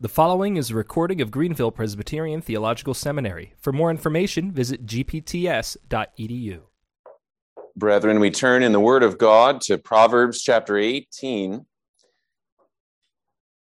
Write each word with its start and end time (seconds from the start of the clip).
The 0.00 0.08
following 0.08 0.56
is 0.56 0.70
a 0.70 0.76
recording 0.76 1.20
of 1.20 1.32
Greenville 1.32 1.72
Presbyterian 1.72 2.40
Theological 2.40 2.94
Seminary. 2.94 3.54
For 3.58 3.72
more 3.72 3.90
information, 3.90 4.52
visit 4.52 4.86
gpts.edu. 4.86 6.60
Brethren, 7.74 8.20
we 8.20 8.30
turn 8.30 8.62
in 8.62 8.70
the 8.70 8.78
Word 8.78 9.02
of 9.02 9.18
God 9.18 9.60
to 9.62 9.76
Proverbs 9.76 10.40
chapter 10.40 10.76
18 10.76 11.66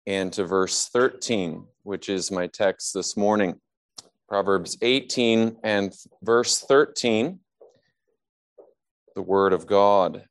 and 0.05 0.33
to 0.33 0.43
verse 0.43 0.87
13, 0.89 1.65
which 1.81 2.07
is 2.07 2.29
my 2.29 2.45
text 2.45 2.93
this 2.93 3.17
morning. 3.17 3.59
Proverbs 4.29 4.77
18 4.83 5.57
and 5.63 5.91
verse 6.21 6.59
13, 6.59 7.39
the 9.15 9.23
Word 9.23 9.53
of 9.53 9.65
God. 9.65 10.25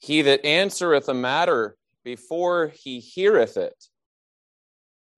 He 0.00 0.20
that 0.20 0.44
answereth 0.44 1.08
a 1.08 1.14
matter 1.14 1.78
before 2.04 2.68
he 2.68 3.00
heareth 3.00 3.56
it, 3.56 3.88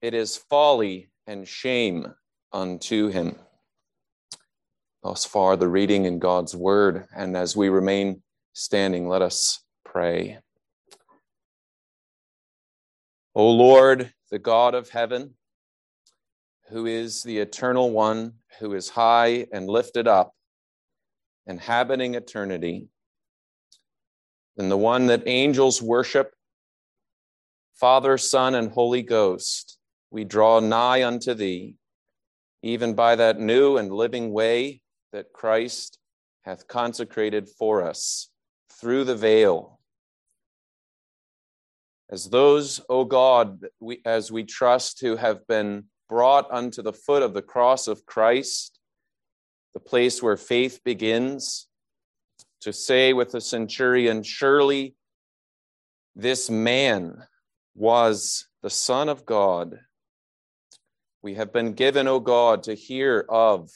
it 0.05 0.13
is 0.13 0.37
folly 0.37 1.09
and 1.27 1.49
shame 1.49 2.15
unto 2.53 3.09
him. 3.09 3.37
Thus 5.03 5.25
far, 5.25 5.57
the 5.57 5.67
reading 5.67 6.05
in 6.05 6.19
God's 6.19 6.55
word. 6.55 7.07
And 7.17 7.35
as 7.35 7.57
we 7.57 7.71
remain 7.71 8.23
standing, 8.53 9.09
let 9.09 9.23
us 9.23 9.65
pray. 9.83 10.41
O 13.35 13.49
Lord, 13.49 14.13
the 14.31 14.39
God 14.39 14.75
of 14.75 14.91
heaven, 14.91 15.37
who 16.69 16.85
is 16.85 17.23
the 17.23 17.39
eternal 17.39 17.91
one, 17.91 18.35
who 18.61 18.75
is 18.75 18.91
high 18.91 19.47
and 19.55 19.69
lifted 19.69 20.07
up, 20.07 20.35
inhabiting 21.47 22.15
eternity, 22.15 22.89
and 24.59 24.71
the 24.71 24.77
one 24.77 25.07
that 25.07 25.23
angels 25.25 25.81
worship, 25.81 26.35
Father, 27.75 28.19
Son, 28.19 28.55
and 28.55 28.71
Holy 28.71 29.01
Ghost 29.01 29.79
we 30.15 30.23
draw 30.23 30.61
nigh 30.61 31.03
unto 31.03 31.35
thee, 31.35 31.75
even 32.63 32.95
by 32.95 33.17
that 33.17 33.41
new 33.41 33.77
and 33.77 33.91
living 33.91 34.33
way 34.33 34.81
that 35.13 35.33
Christ 35.33 35.99
hath 36.45 36.69
consecrated 36.69 37.49
for 37.49 37.83
us 37.83 38.31
through 38.81 39.03
the 39.03 39.17
veil. 39.17 39.81
As 42.09 42.29
those, 42.29 42.81
O 42.89 43.05
God, 43.05 43.67
we, 43.81 44.03
as 44.05 44.31
we 44.31 44.45
trust 44.45 45.01
who 45.01 45.17
have 45.17 45.45
been 45.49 45.87
brought 46.09 46.49
unto 46.49 46.81
the 46.81 46.93
foot 46.93 47.25
of 47.25 47.35
the 47.35 47.43
cross 47.43 47.89
of 47.89 48.07
Christ, 48.07 48.79
the 49.73 49.81
place 49.81 50.23
where 50.23 50.37
faith 50.37 50.79
begins, 50.85 51.67
to 52.61 52.73
say 52.73 53.13
with 53.13 53.33
the 53.33 53.41
centurion, 53.41 54.23
Surely 54.23 54.95
this 56.15 56.49
man 56.49 57.25
was 57.75 58.47
the 58.63 58.71
Son 58.71 59.09
of 59.09 59.27
God 59.27 59.81
we 61.25 61.35
have 61.37 61.55
been 61.55 61.73
given, 61.73 62.07
O 62.07 62.21
God, 62.21 62.65
to 62.65 62.75
hear 62.75 63.25
of 63.31 63.71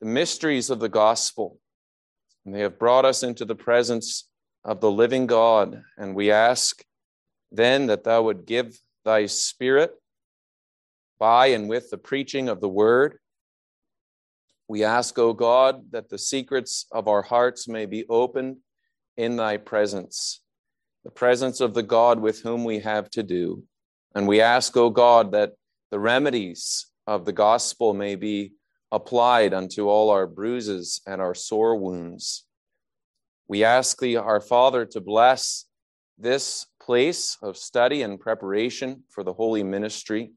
the 0.00 0.06
mysteries 0.06 0.68
of 0.68 0.78
the 0.78 0.90
gospel. 0.90 1.58
And 2.44 2.54
they 2.54 2.60
have 2.60 2.78
brought 2.78 3.06
us 3.06 3.22
into 3.22 3.46
the 3.46 3.54
presence 3.54 4.28
of 4.62 4.82
the 4.82 4.90
living 4.90 5.26
God. 5.26 5.82
And 5.96 6.14
we 6.14 6.30
ask 6.30 6.84
then 7.50 7.86
that 7.86 8.04
thou 8.04 8.24
would 8.24 8.44
give 8.44 8.78
thy 9.06 9.24
spirit 9.24 9.92
by 11.18 11.46
and 11.46 11.66
with 11.66 11.88
the 11.88 11.96
preaching 11.96 12.50
of 12.50 12.60
the 12.60 12.68
word. 12.68 13.18
We 14.68 14.84
ask, 14.84 15.18
O 15.18 15.32
God, 15.32 15.92
that 15.92 16.10
the 16.10 16.18
secrets 16.18 16.84
of 16.92 17.08
our 17.08 17.22
hearts 17.22 17.66
may 17.66 17.86
be 17.86 18.04
opened 18.06 18.58
in 19.16 19.36
thy 19.36 19.56
presence, 19.56 20.42
the 21.04 21.10
presence 21.10 21.62
of 21.62 21.72
the 21.72 21.82
God 21.82 22.20
with 22.20 22.42
whom 22.42 22.64
we 22.64 22.80
have 22.80 23.08
to 23.10 23.22
do. 23.22 23.62
And 24.14 24.28
we 24.28 24.42
ask, 24.42 24.76
O 24.76 24.90
God, 24.90 25.32
that 25.32 25.54
the 25.94 26.00
remedies 26.00 26.86
of 27.06 27.24
the 27.24 27.32
gospel 27.32 27.94
may 27.94 28.16
be 28.16 28.50
applied 28.90 29.54
unto 29.54 29.88
all 29.88 30.10
our 30.10 30.26
bruises 30.26 31.00
and 31.06 31.20
our 31.20 31.36
sore 31.36 31.76
wounds. 31.76 32.46
We 33.46 33.62
ask 33.62 34.00
thee, 34.00 34.16
our 34.16 34.40
Father, 34.40 34.86
to 34.86 35.00
bless 35.00 35.66
this 36.18 36.66
place 36.82 37.38
of 37.40 37.56
study 37.56 38.02
and 38.02 38.18
preparation 38.18 39.04
for 39.08 39.22
the 39.22 39.32
holy 39.32 39.62
ministry. 39.62 40.32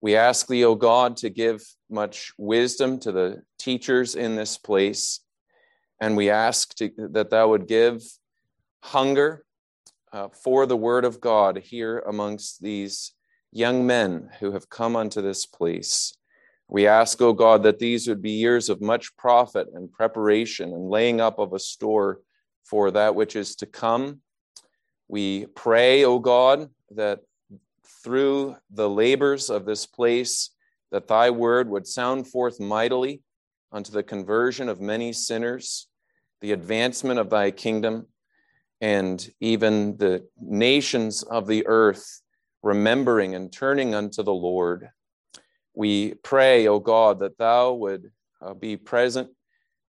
We 0.00 0.16
ask 0.16 0.48
thee, 0.48 0.64
O 0.64 0.74
God, 0.74 1.16
to 1.18 1.30
give 1.30 1.62
much 1.88 2.32
wisdom 2.36 2.98
to 3.02 3.12
the 3.12 3.42
teachers 3.60 4.16
in 4.16 4.34
this 4.34 4.58
place. 4.58 5.20
And 6.00 6.16
we 6.16 6.28
ask 6.28 6.74
to, 6.78 6.90
that 7.12 7.30
thou 7.30 7.50
would 7.50 7.68
give 7.68 8.02
hunger 8.82 9.44
uh, 10.12 10.26
for 10.42 10.66
the 10.66 10.76
word 10.76 11.04
of 11.04 11.20
God 11.20 11.58
here 11.58 12.00
amongst 12.00 12.60
these 12.60 13.12
young 13.56 13.86
men 13.86 14.28
who 14.38 14.52
have 14.52 14.68
come 14.68 14.94
unto 14.94 15.22
this 15.22 15.46
place. 15.46 16.14
We 16.68 16.86
ask, 16.86 17.22
O 17.22 17.32
God, 17.32 17.62
that 17.62 17.78
these 17.78 18.06
would 18.06 18.20
be 18.20 18.32
years 18.32 18.68
of 18.68 18.82
much 18.82 19.16
profit 19.16 19.68
and 19.72 19.90
preparation 19.90 20.72
and 20.72 20.90
laying 20.90 21.20
up 21.20 21.38
of 21.38 21.54
a 21.54 21.58
store 21.58 22.20
for 22.64 22.90
that 22.90 23.14
which 23.14 23.34
is 23.34 23.56
to 23.56 23.66
come. 23.66 24.20
We 25.08 25.46
pray, 25.46 26.04
O 26.04 26.18
God, 26.18 26.68
that 26.90 27.20
through 28.04 28.56
the 28.70 28.90
labors 28.90 29.48
of 29.48 29.64
this 29.64 29.86
place, 29.86 30.50
that 30.90 31.08
thy 31.08 31.30
word 31.30 31.70
would 31.70 31.86
sound 31.86 32.26
forth 32.28 32.60
mightily 32.60 33.22
unto 33.72 33.90
the 33.90 34.02
conversion 34.02 34.68
of 34.68 34.80
many 34.80 35.12
sinners, 35.12 35.86
the 36.42 36.52
advancement 36.52 37.18
of 37.18 37.30
thy 37.30 37.52
kingdom, 37.52 38.06
and 38.82 39.30
even 39.40 39.96
the 39.96 40.26
nations 40.38 41.22
of 41.22 41.46
the 41.46 41.66
earth 41.66 42.20
remembering 42.62 43.34
and 43.34 43.52
turning 43.52 43.94
unto 43.94 44.22
the 44.22 44.34
Lord. 44.34 44.88
We 45.74 46.14
pray, 46.14 46.66
O 46.68 46.78
God, 46.78 47.20
that 47.20 47.38
thou 47.38 47.72
would 47.74 48.10
uh, 48.40 48.54
be 48.54 48.76
present 48.76 49.30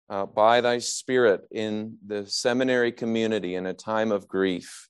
uh, 0.09 0.25
by 0.25 0.61
thy 0.61 0.79
Spirit 0.79 1.41
in 1.51 1.97
the 2.05 2.25
seminary 2.25 2.91
community 2.91 3.55
in 3.55 3.65
a 3.65 3.73
time 3.73 4.11
of 4.11 4.27
grief. 4.27 4.87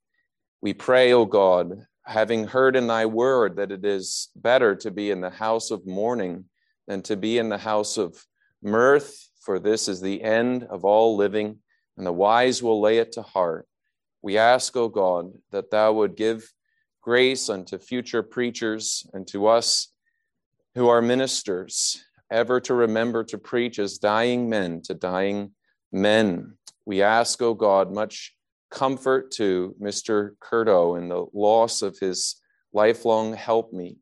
We 0.61 0.73
pray, 0.73 1.13
O 1.13 1.25
God, 1.25 1.85
having 2.05 2.47
heard 2.47 2.75
in 2.75 2.87
thy 2.87 3.05
word 3.05 3.57
that 3.57 3.71
it 3.71 3.85
is 3.85 4.29
better 4.35 4.75
to 4.75 4.91
be 4.91 5.11
in 5.11 5.21
the 5.21 5.29
house 5.29 5.71
of 5.71 5.85
mourning 5.85 6.45
than 6.87 7.01
to 7.03 7.15
be 7.15 7.37
in 7.37 7.49
the 7.49 7.57
house 7.57 7.97
of 7.97 8.17
mirth, 8.61 9.29
for 9.41 9.59
this 9.59 9.87
is 9.87 10.01
the 10.01 10.23
end 10.23 10.63
of 10.63 10.85
all 10.85 11.15
living, 11.15 11.59
and 11.97 12.05
the 12.05 12.13
wise 12.13 12.61
will 12.61 12.81
lay 12.81 12.97
it 12.97 13.13
to 13.13 13.21
heart. 13.21 13.67
We 14.21 14.37
ask, 14.37 14.75
O 14.75 14.89
God, 14.89 15.33
that 15.51 15.71
thou 15.71 15.93
would 15.93 16.15
give 16.15 16.51
grace 17.05 17.49
unto 17.49 17.77
future 17.77 18.23
preachers 18.23 19.05
and 19.13 19.27
to 19.27 19.45
us 19.45 19.89
who 20.73 20.87
are 20.87 21.03
ministers, 21.03 22.03
ever 22.31 22.59
to 22.59 22.73
remember 22.73 23.23
to 23.23 23.37
preach 23.37 23.77
as 23.77 23.99
dying 23.99 24.49
men 24.49 24.81
to 24.81 24.95
dying 24.95 25.51
men. 25.91 26.57
We 26.83 27.03
ask, 27.03 27.43
O 27.43 27.49
oh 27.49 27.53
God, 27.53 27.91
much 27.91 28.35
comfort 28.71 29.29
to 29.33 29.75
Mr. 29.79 30.31
Curto 30.41 30.97
in 30.97 31.09
the 31.09 31.27
loss 31.31 31.83
of 31.83 31.95
his 31.99 32.41
lifelong 32.73 33.35
helpmeet. 33.35 33.99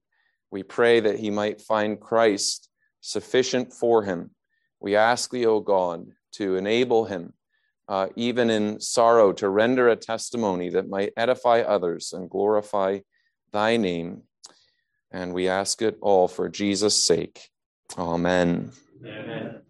We 0.49 0.63
pray 0.63 1.01
that 1.01 1.19
he 1.19 1.29
might 1.29 1.59
find 1.59 1.99
Christ 1.99 2.69
sufficient 3.01 3.73
for 3.73 4.03
him. 4.03 4.31
We 4.79 4.95
ask 4.95 5.29
thee, 5.29 5.45
O 5.45 5.59
God, 5.59 6.05
to 6.35 6.55
enable 6.55 7.03
him 7.03 7.33
uh, 7.87 8.07
even 8.15 8.49
in 8.49 8.79
sorrow, 8.79 9.33
to 9.33 9.49
render 9.49 9.89
a 9.89 9.95
testimony 9.95 10.69
that 10.69 10.89
might 10.89 11.13
edify 11.17 11.61
others 11.61 12.13
and 12.13 12.29
glorify 12.29 12.99
thy 13.51 13.77
name. 13.77 14.23
And 15.11 15.33
we 15.33 15.47
ask 15.47 15.81
it 15.81 15.97
all 16.01 16.27
for 16.27 16.49
Jesus' 16.49 17.05
sake. 17.05 17.49
Amen. 17.97 18.71
Amen. 19.05 19.61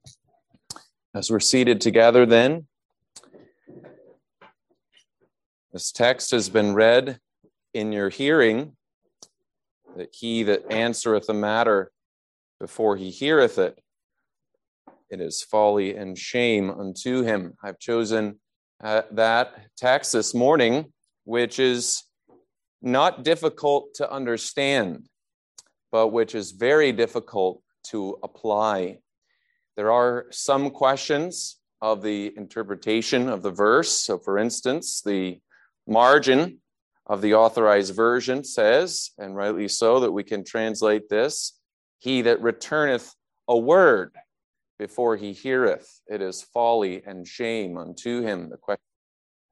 As 1.13 1.29
we're 1.29 1.39
seated 1.39 1.81
together, 1.81 2.25
then, 2.25 2.67
this 5.71 5.91
text 5.91 6.31
has 6.31 6.49
been 6.49 6.73
read 6.73 7.19
in 7.73 7.91
your 7.91 8.09
hearing 8.09 8.75
that 9.97 10.09
he 10.13 10.43
that 10.43 10.71
answereth 10.71 11.29
a 11.29 11.33
matter 11.33 11.91
before 12.59 12.95
he 12.95 13.09
heareth 13.09 13.57
it 13.57 13.79
it 15.13 15.21
is 15.21 15.43
folly 15.43 15.95
and 15.95 16.17
shame 16.17 16.71
unto 16.71 17.21
him. 17.21 17.53
I've 17.63 17.77
chosen 17.77 18.39
uh, 18.83 19.03
that 19.11 19.53
text 19.77 20.11
this 20.11 20.33
morning, 20.33 20.91
which 21.23 21.59
is 21.59 22.03
not 22.81 23.23
difficult 23.23 23.93
to 23.95 24.11
understand, 24.11 25.07
but 25.91 26.07
which 26.07 26.33
is 26.33 26.51
very 26.51 26.91
difficult 26.91 27.61
to 27.91 28.17
apply. 28.23 28.97
There 29.77 29.91
are 29.91 30.25
some 30.31 30.71
questions 30.71 31.59
of 31.79 32.01
the 32.01 32.33
interpretation 32.35 33.29
of 33.29 33.43
the 33.43 33.51
verse. 33.51 33.91
So, 33.91 34.17
for 34.17 34.39
instance, 34.39 35.03
the 35.05 35.39
margin 35.87 36.59
of 37.05 37.21
the 37.21 37.35
authorized 37.35 37.93
version 37.93 38.43
says, 38.43 39.11
and 39.19 39.35
rightly 39.35 39.67
so, 39.67 39.99
that 39.99 40.11
we 40.11 40.23
can 40.23 40.43
translate 40.43 41.07
this 41.07 41.59
He 41.99 42.23
that 42.23 42.41
returneth 42.41 43.13
a 43.47 43.57
word 43.57 44.15
before 44.79 45.15
he 45.15 45.33
heareth, 45.33 46.01
it 46.07 46.21
is 46.21 46.41
folly 46.41 47.03
and 47.05 47.27
shame 47.27 47.77
unto 47.77 48.21
him. 48.21 48.49
The 48.49 48.57
question 48.57 48.81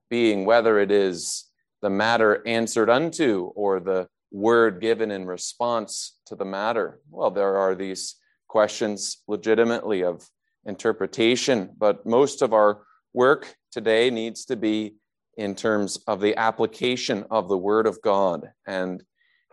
being 0.10 0.46
whether 0.46 0.80
it 0.80 0.92
is 0.92 1.46
the 1.82 1.90
matter 1.90 2.46
answered 2.46 2.90
unto 2.90 3.52
or 3.56 3.80
the 3.80 4.08
word 4.32 4.82
given 4.82 5.12
in 5.12 5.26
response 5.26 6.18
to 6.28 6.36
the 6.36 6.46
matter? 6.46 7.00
Well, 7.10 7.32
there 7.32 7.58
are 7.58 7.76
these 7.76 8.16
questions 8.48 9.24
legitimately 9.28 10.04
of 10.04 10.28
interpretation, 10.66 11.70
but 11.78 12.06
most 12.06 12.42
of 12.42 12.54
our 12.54 12.84
work 13.14 13.56
today 13.72 14.10
needs 14.10 14.46
to 14.46 14.56
be 14.56 14.96
in 15.38 15.56
terms 15.56 15.98
of 16.08 16.22
the 16.22 16.36
application 16.38 17.26
of 17.32 17.48
the 17.48 17.58
Word 17.58 17.88
of 17.88 18.02
God. 18.02 18.50
And 18.68 19.04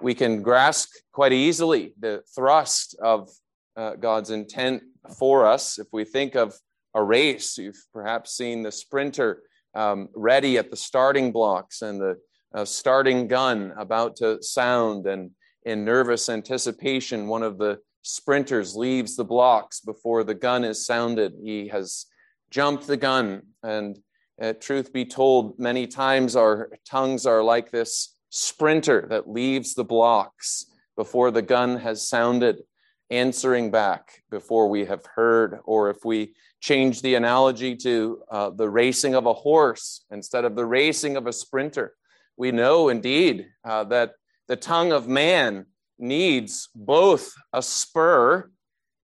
we 0.01 0.15
can 0.15 0.43
grasp 0.43 0.91
quite 1.13 1.33
easily 1.33 1.95
the 1.99 2.23
thrust 2.35 2.97
of 3.03 3.31
uh, 3.79 3.95
God's 3.95 4.31
intent 4.31 4.83
for 5.19 5.47
us 5.47 5.79
if 5.79 5.87
we 5.93 6.05
think 6.05 6.35
of 6.35 6.55
a 6.95 7.03
race. 7.03 7.57
You've 7.57 7.83
perhaps 7.93 8.37
seen 8.37 8.63
the 8.63 8.73
sprinter 8.73 9.43
um, 9.75 10.09
ready 10.15 10.59
at 10.59 10.71
the 10.71 10.77
starting 10.77 11.31
blocks 11.33 11.83
and 11.83 12.01
the 12.01 12.17
uh, 12.55 12.65
starting 12.65 13.29
gun 13.29 13.73
about 13.79 14.17
to 14.17 14.43
sound, 14.43 15.07
and 15.07 15.31
in 15.65 15.85
nervous 15.85 16.29
anticipation, 16.29 17.29
one 17.29 17.43
of 17.43 17.59
the 17.59 17.79
sprinters 18.03 18.75
leaves 18.75 19.17
the 19.17 19.25
blocks 19.25 19.81
before 19.81 20.25
the 20.25 20.35
gun 20.35 20.65
is 20.65 20.87
sounded. 20.87 21.35
He 21.43 21.69
has 21.69 22.07
jumped 22.51 22.87
the 22.87 22.97
gun. 22.97 23.43
And 23.63 23.99
uh, 24.41 24.55
truth 24.55 24.93
be 24.93 25.05
told, 25.05 25.59
many 25.59 25.87
times 25.87 26.37
our 26.37 26.71
tongues 26.89 27.27
are 27.27 27.43
like 27.43 27.71
this 27.71 28.17
sprinter 28.31 29.07
that 29.11 29.29
leaves 29.29 29.75
the 29.75 29.85
blocks 29.85 30.67
before 30.97 31.31
the 31.31 31.43
gun 31.43 31.77
has 31.77 32.09
sounded, 32.09 32.63
answering 33.11 33.71
back 33.71 34.23
before 34.31 34.69
we 34.69 34.85
have 34.85 35.05
heard. 35.15 35.61
Or 35.65 35.91
if 35.91 36.05
we 36.05 36.35
change 36.61 37.03
the 37.03 37.15
analogy 37.15 37.77
to 37.77 38.23
uh, 38.31 38.51
the 38.51 38.69
racing 38.69 39.15
of 39.15 39.27
a 39.27 39.33
horse 39.33 40.05
instead 40.11 40.45
of 40.45 40.57
the 40.57 40.67
racing 40.67 41.17
of 41.17 41.27
a 41.27 41.33
sprinter, 41.33 41.95
we 42.37 42.53
know 42.53 42.89
indeed 42.89 43.49
uh, 43.65 43.85
that 43.85 44.13
the 44.47 44.57
tongue 44.57 44.93
of 44.93 45.09
man 45.09 45.67
needs 45.99 46.69
both 46.75 47.35
a 47.53 47.63
spur 47.63 48.51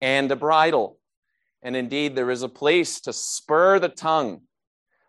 and 0.01 0.31
a 0.31 0.37
bridle. 0.37 0.99
And 1.63 1.77
indeed, 1.77 2.15
there 2.15 2.31
is 2.31 2.43
a 2.43 2.49
place 2.49 3.01
to 3.03 3.13
spur 3.13 3.79
the 3.79 3.89
tongue, 3.89 4.43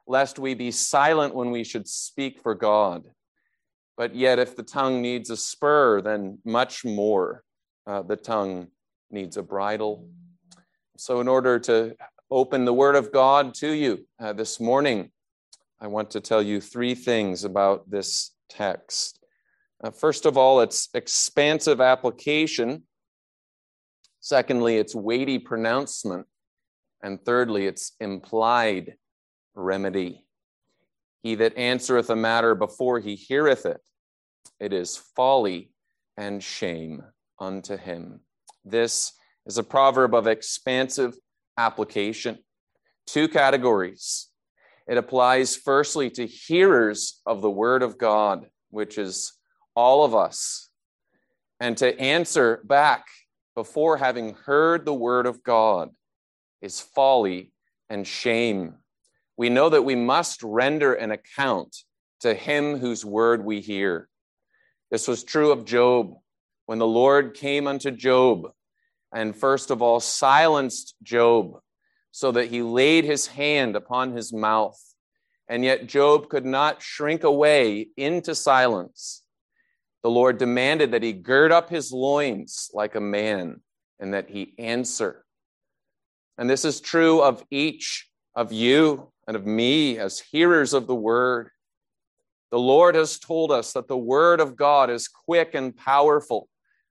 lest 0.08 0.40
we 0.40 0.56
be 0.56 0.72
silent 0.72 1.36
when 1.36 1.52
we 1.52 1.64
should 1.64 1.88
speak 1.88 2.42
for 2.42 2.56
God. 2.56 3.04
But 3.96 4.16
yet, 4.16 4.40
if 4.40 4.56
the 4.56 4.64
tongue 4.64 5.02
needs 5.02 5.30
a 5.30 5.38
spur, 5.38 6.02
then 6.02 6.40
much 6.44 6.84
more 6.84 7.44
uh, 7.86 8.02
the 8.02 8.16
tongue 8.16 8.68
needs 9.12 9.38
a 9.38 9.44
bridle. 9.44 10.08
So, 10.98 11.22
in 11.22 11.28
order 11.28 11.60
to 11.60 11.96
open 12.32 12.66
the 12.66 12.74
Word 12.74 12.96
of 12.96 13.12
God 13.12 13.54
to 13.56 13.72
you 13.72 14.06
uh, 14.20 14.34
this 14.34 14.60
morning, 14.60 15.12
I 15.82 15.88
want 15.88 16.12
to 16.12 16.20
tell 16.20 16.42
you 16.42 16.60
three 16.60 16.94
things 16.94 17.44
about 17.44 17.90
this 17.90 18.32
text. 18.50 19.20
Uh, 19.82 19.92
first 19.92 20.26
of 20.26 20.38
all, 20.38 20.60
its 20.60 20.90
expansive 20.94 21.80
application. 21.80 22.84
Secondly, 24.20 24.78
its 24.78 24.94
weighty 24.94 25.40
pronouncement. 25.40 26.28
And 27.02 27.24
thirdly, 27.24 27.66
its 27.66 27.94
implied 28.02 28.96
remedy. 29.56 30.26
He 31.24 31.36
that 31.36 31.58
answereth 31.58 32.10
a 32.10 32.16
matter 32.16 32.56
before 32.56 33.00
he 33.00 33.16
heareth 33.16 33.66
it, 33.66 33.82
it 34.60 34.74
is 34.74 34.98
folly 34.98 35.72
and 36.18 36.44
shame 36.44 37.04
unto 37.40 37.78
him. 37.78 38.20
This 38.69 39.13
is 39.45 39.57
a 39.57 39.63
proverb 39.63 40.13
of 40.13 40.27
expansive 40.27 41.16
application. 41.57 42.38
Two 43.07 43.27
categories. 43.27 44.27
It 44.88 44.98
applies 44.98 45.56
firstly 45.56 46.10
to 46.12 46.25
hearers 46.25 47.21
of 47.25 47.42
the 47.42 47.50
word 47.50 47.83
of 47.83 47.98
God, 47.98 48.45
which 48.69 48.98
is 48.98 49.33
all 49.75 50.04
of 50.04 50.13
us, 50.13 50.69
and 51.60 51.77
to 51.77 52.00
answer 52.00 52.62
back 52.63 53.06
before 53.56 53.98
having 53.98 54.33
heard 54.33 54.86
the 54.86 54.94
word 54.94 55.25
of 55.25 55.44
God 55.44 55.89
is 56.62 56.80
folly 56.80 57.51
and 57.89 58.06
shame. 58.06 58.75
We 59.38 59.50
know 59.50 59.69
that 59.69 59.83
we 59.86 59.95
must 59.95 60.44
render 60.44 60.94
an 60.94 61.12
account 61.12 61.75
to 62.21 62.33
him 62.33 62.77
whose 62.77 63.06
word 63.06 63.44
we 63.44 63.62
hear. 63.62 64.10
This 64.92 65.07
was 65.07 65.24
true 65.24 65.51
of 65.51 65.66
Job 65.66 66.13
when 66.66 66.80
the 66.80 66.88
Lord 66.88 67.33
came 67.33 67.68
unto 67.68 67.92
Job 67.92 68.51
and 69.14 69.36
first 69.36 69.72
of 69.72 69.82
all 69.82 70.00
silenced 70.00 70.96
Job 71.04 71.60
so 72.12 72.32
that 72.32 72.50
he 72.50 72.62
laid 72.62 73.06
his 73.06 73.28
hand 73.28 73.76
upon 73.76 74.16
his 74.16 74.34
mouth. 74.34 74.80
And 75.48 75.64
yet 75.64 75.88
Job 75.88 76.30
could 76.30 76.46
not 76.46 76.82
shrink 76.82 77.24
away 77.24 77.88
into 77.98 78.36
silence 78.36 79.24
the 80.02 80.10
Lord 80.10 80.38
demanded 80.38 80.92
that 80.92 81.04
he 81.04 81.14
gird 81.14 81.52
up 81.52 81.70
his 81.70 81.92
loins 81.92 82.72
like 82.74 82.96
a 82.96 83.02
man 83.02 83.62
and 84.00 84.14
that 84.14 84.30
he 84.30 84.54
answer. 84.58 85.26
And 86.38 86.50
this 86.50 86.64
is 86.64 86.80
true 86.80 87.22
of 87.22 87.44
each 87.52 88.10
of 88.34 88.54
you 88.54 89.12
and 89.28 89.36
of 89.36 89.46
me 89.46 89.98
as 89.98 90.20
hearers 90.20 90.74
of 90.74 90.88
the 90.88 90.96
word. 90.96 91.50
The 92.52 92.60
Lord 92.60 92.96
has 92.96 93.20
told 93.20 93.52
us 93.52 93.74
that 93.74 93.90
the 93.90 93.98
word 93.98 94.40
of 94.40 94.56
God 94.56 94.90
is 94.90 95.10
quick 95.10 95.54
and 95.54 95.76
powerful 95.76 96.48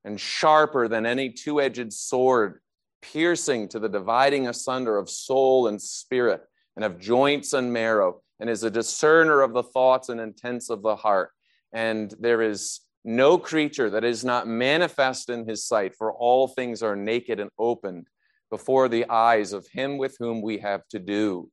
and 0.08 0.18
sharper 0.18 0.88
than 0.88 1.04
any 1.04 1.28
two 1.28 1.60
edged 1.60 1.92
sword, 1.92 2.60
piercing 3.02 3.68
to 3.68 3.78
the 3.78 3.90
dividing 3.90 4.48
asunder 4.48 4.96
of 4.96 5.10
soul 5.10 5.68
and 5.68 5.80
spirit 5.80 6.40
and 6.76 6.84
of 6.84 6.98
joints 6.98 7.52
and 7.52 7.70
marrow, 7.70 8.22
and 8.40 8.48
is 8.48 8.62
a 8.62 8.70
discerner 8.70 9.42
of 9.42 9.52
the 9.52 9.62
thoughts 9.62 10.08
and 10.08 10.18
intents 10.18 10.70
of 10.70 10.80
the 10.80 10.96
heart. 10.96 11.28
And 11.74 12.14
there 12.20 12.40
is 12.40 12.80
no 13.04 13.36
creature 13.36 13.90
that 13.90 14.02
is 14.02 14.24
not 14.24 14.48
manifest 14.48 15.28
in 15.28 15.46
his 15.46 15.66
sight, 15.66 15.94
for 15.94 16.10
all 16.10 16.48
things 16.48 16.82
are 16.82 16.96
naked 16.96 17.38
and 17.38 17.50
opened 17.58 18.06
before 18.48 18.88
the 18.88 19.10
eyes 19.10 19.52
of 19.52 19.66
him 19.68 19.98
with 19.98 20.16
whom 20.18 20.40
we 20.40 20.56
have 20.56 20.88
to 20.88 20.98
do, 20.98 21.50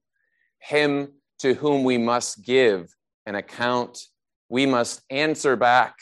him 0.59 1.09
to 1.39 1.55
whom 1.55 1.83
we 1.83 1.97
must 1.97 2.41
give 2.41 2.95
an 3.25 3.35
account. 3.35 3.99
We 4.47 4.65
must 4.65 5.01
answer 5.09 5.57
back. 5.57 5.95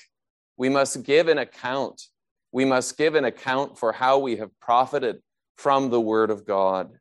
We 0.56 0.70
must 0.70 1.02
give 1.02 1.30
an 1.30 1.40
account. 1.40 2.00
We 2.54 2.64
must 2.64 2.98
give 2.98 3.16
an 3.16 3.26
account 3.26 3.78
for 3.78 3.92
how 3.92 4.20
we 4.20 4.38
have 4.38 4.58
profited 4.62 5.18
from 5.58 5.90
the 5.90 6.00
word 6.00 6.30
of 6.30 6.46
God. 6.46 6.92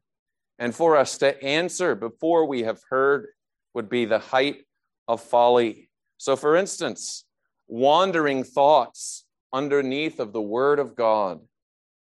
And 0.59 0.75
for 0.75 0.97
us 0.97 1.19
to 1.19 1.41
answer 1.43 1.95
before 1.95 2.47
we 2.47 2.63
have 2.63 2.81
heard 2.89 3.29
would 3.75 3.89
be 3.89 4.05
the 4.07 4.19
height 4.19 4.65
of 5.07 5.21
folly. 5.21 5.91
So, 6.17 6.37
for 6.37 6.57
instance, 6.57 7.25
wandering 7.69 8.45
thoughts 8.45 9.25
underneath 9.53 10.21
of 10.21 10.33
the 10.33 10.43
Word 10.43 10.79
of 10.79 10.97
God 10.97 11.41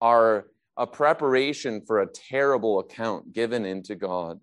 are 0.01 0.47
a 0.77 0.87
preparation 0.87 1.83
for 1.87 2.01
a 2.01 2.07
terrible 2.07 2.81
account 2.81 3.33
given 3.33 3.65
into 3.65 3.95
God. 3.95 4.41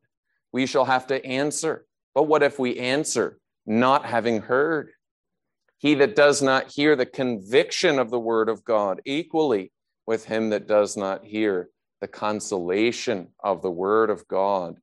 We 0.51 0.65
shall 0.65 0.85
have 0.85 1.07
to 1.07 1.25
answer. 1.25 1.85
But 2.13 2.23
what 2.23 2.43
if 2.43 2.59
we 2.59 2.77
answer 2.77 3.39
not 3.65 4.05
having 4.05 4.41
heard? 4.41 4.91
He 5.81 5.95
that 5.95 6.15
does 6.15 6.43
not 6.43 6.71
hear 6.71 6.95
the 6.95 7.07
conviction 7.07 7.97
of 7.97 8.11
the 8.11 8.19
Word 8.19 8.49
of 8.49 8.63
God, 8.63 9.01
equally 9.03 9.71
with 10.05 10.25
him 10.25 10.51
that 10.51 10.67
does 10.67 10.95
not 10.95 11.25
hear 11.25 11.69
the 12.01 12.07
consolation 12.07 13.29
of 13.43 13.63
the 13.63 13.71
Word 13.71 14.11
of 14.11 14.27
God. 14.27 14.75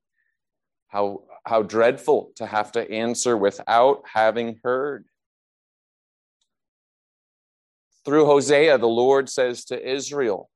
How, 0.88 1.23
how 1.45 1.62
dreadful 1.62 2.33
to 2.35 2.47
have 2.47 2.73
to 2.73 2.90
answer 2.90 3.37
without 3.37 4.02
having 4.12 4.59
heard. 4.64 5.07
Through 8.05 8.26
Hosea, 8.26 8.78
the 8.78 8.88
Lord 8.88 9.28
says 9.28 9.67
to 9.67 9.88
Israel, 9.88 10.50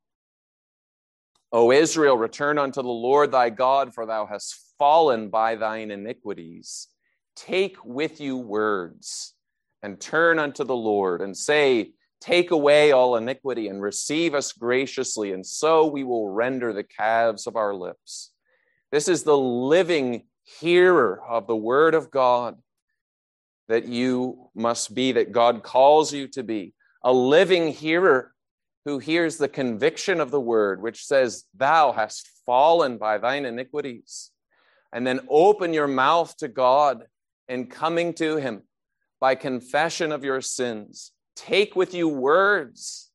O 1.53 1.71
Israel, 1.71 2.17
return 2.17 2.59
unto 2.59 2.83
the 2.83 2.89
Lord 2.89 3.31
thy 3.31 3.51
God, 3.51 3.95
for 3.95 4.07
thou 4.07 4.27
hast 4.27 4.59
fallen 4.77 5.29
by 5.29 5.55
thine 5.55 5.93
iniquities. 5.93 6.89
Take 7.37 7.77
with 7.85 8.21
you 8.21 8.39
words 8.39 9.35
and 9.83 10.01
turn 10.01 10.39
unto 10.39 10.65
the 10.65 10.77
Lord 10.77 11.21
and 11.21 11.37
say, 11.37 11.93
Take 12.21 12.53
away 12.53 12.93
all 12.93 13.17
iniquity 13.17 13.67
and 13.67 13.83
receive 13.83 14.33
us 14.33 14.53
graciously, 14.53 15.33
and 15.33 15.45
so 15.45 15.87
we 15.87 16.05
will 16.05 16.29
render 16.29 16.73
the 16.73 16.85
calves 16.85 17.49
of 17.49 17.57
our 17.57 17.75
lips. 17.75 18.31
This 18.93 19.09
is 19.09 19.25
the 19.25 19.37
living 19.37 20.27
hearer 20.45 21.21
of 21.29 21.49
the 21.49 21.57
word 21.57 21.95
of 21.97 22.13
God 22.13 22.59
that 23.69 23.87
you 23.87 24.51
must 24.55 24.95
be, 24.95 25.13
that 25.13 25.33
God 25.33 25.65
calls 25.65 26.13
you 26.13 26.29
to 26.29 26.45
be 26.45 26.75
a 27.03 27.13
living 27.13 27.69
hearer 27.69 28.33
who 28.85 28.99
hears 28.99 29.37
the 29.37 29.49
conviction 29.49 30.21
of 30.21 30.31
the 30.31 30.41
word, 30.41 30.81
which 30.81 31.05
says, 31.05 31.45
Thou 31.57 31.91
hast 31.91 32.29
fallen 32.47 32.99
by 32.99 33.19
thine 33.19 33.45
iniquities. 33.45 34.31
And 34.93 35.07
then 35.07 35.27
open 35.29 35.73
your 35.73 35.89
mouth 35.89 36.37
to 36.37 36.49
God 36.49 37.07
in 37.49 37.67
coming 37.67 38.15
to 38.15 38.37
him 38.37 38.63
by 39.23 39.37
confession 39.37 40.11
of 40.11 40.25
your 40.25 40.41
sins. 40.41 41.13
Take 41.37 41.77
with 41.77 41.95
you 41.95 42.09
words 42.09 43.13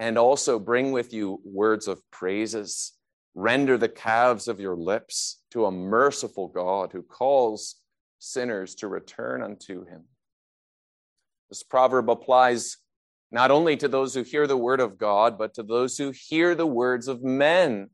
and 0.00 0.18
also 0.18 0.58
bring 0.58 0.90
with 0.90 1.12
you 1.12 1.40
words 1.44 1.86
of 1.86 2.02
praises. 2.10 2.90
Render 3.36 3.78
the 3.78 3.88
calves 3.88 4.48
of 4.48 4.58
your 4.58 4.74
lips 4.74 5.40
to 5.52 5.66
a 5.66 5.70
merciful 5.70 6.48
God 6.48 6.90
who 6.90 7.02
calls 7.02 7.76
sinners 8.18 8.74
to 8.74 8.88
return 8.88 9.40
unto 9.40 9.86
him. 9.86 10.02
This 11.48 11.62
proverb 11.62 12.10
applies 12.10 12.78
not 13.30 13.52
only 13.52 13.76
to 13.76 13.86
those 13.86 14.14
who 14.14 14.24
hear 14.24 14.48
the 14.48 14.56
word 14.56 14.80
of 14.80 14.98
God, 14.98 15.38
but 15.38 15.54
to 15.54 15.62
those 15.62 15.96
who 15.96 16.10
hear 16.10 16.56
the 16.56 16.66
words 16.66 17.06
of 17.06 17.22
men. 17.22 17.90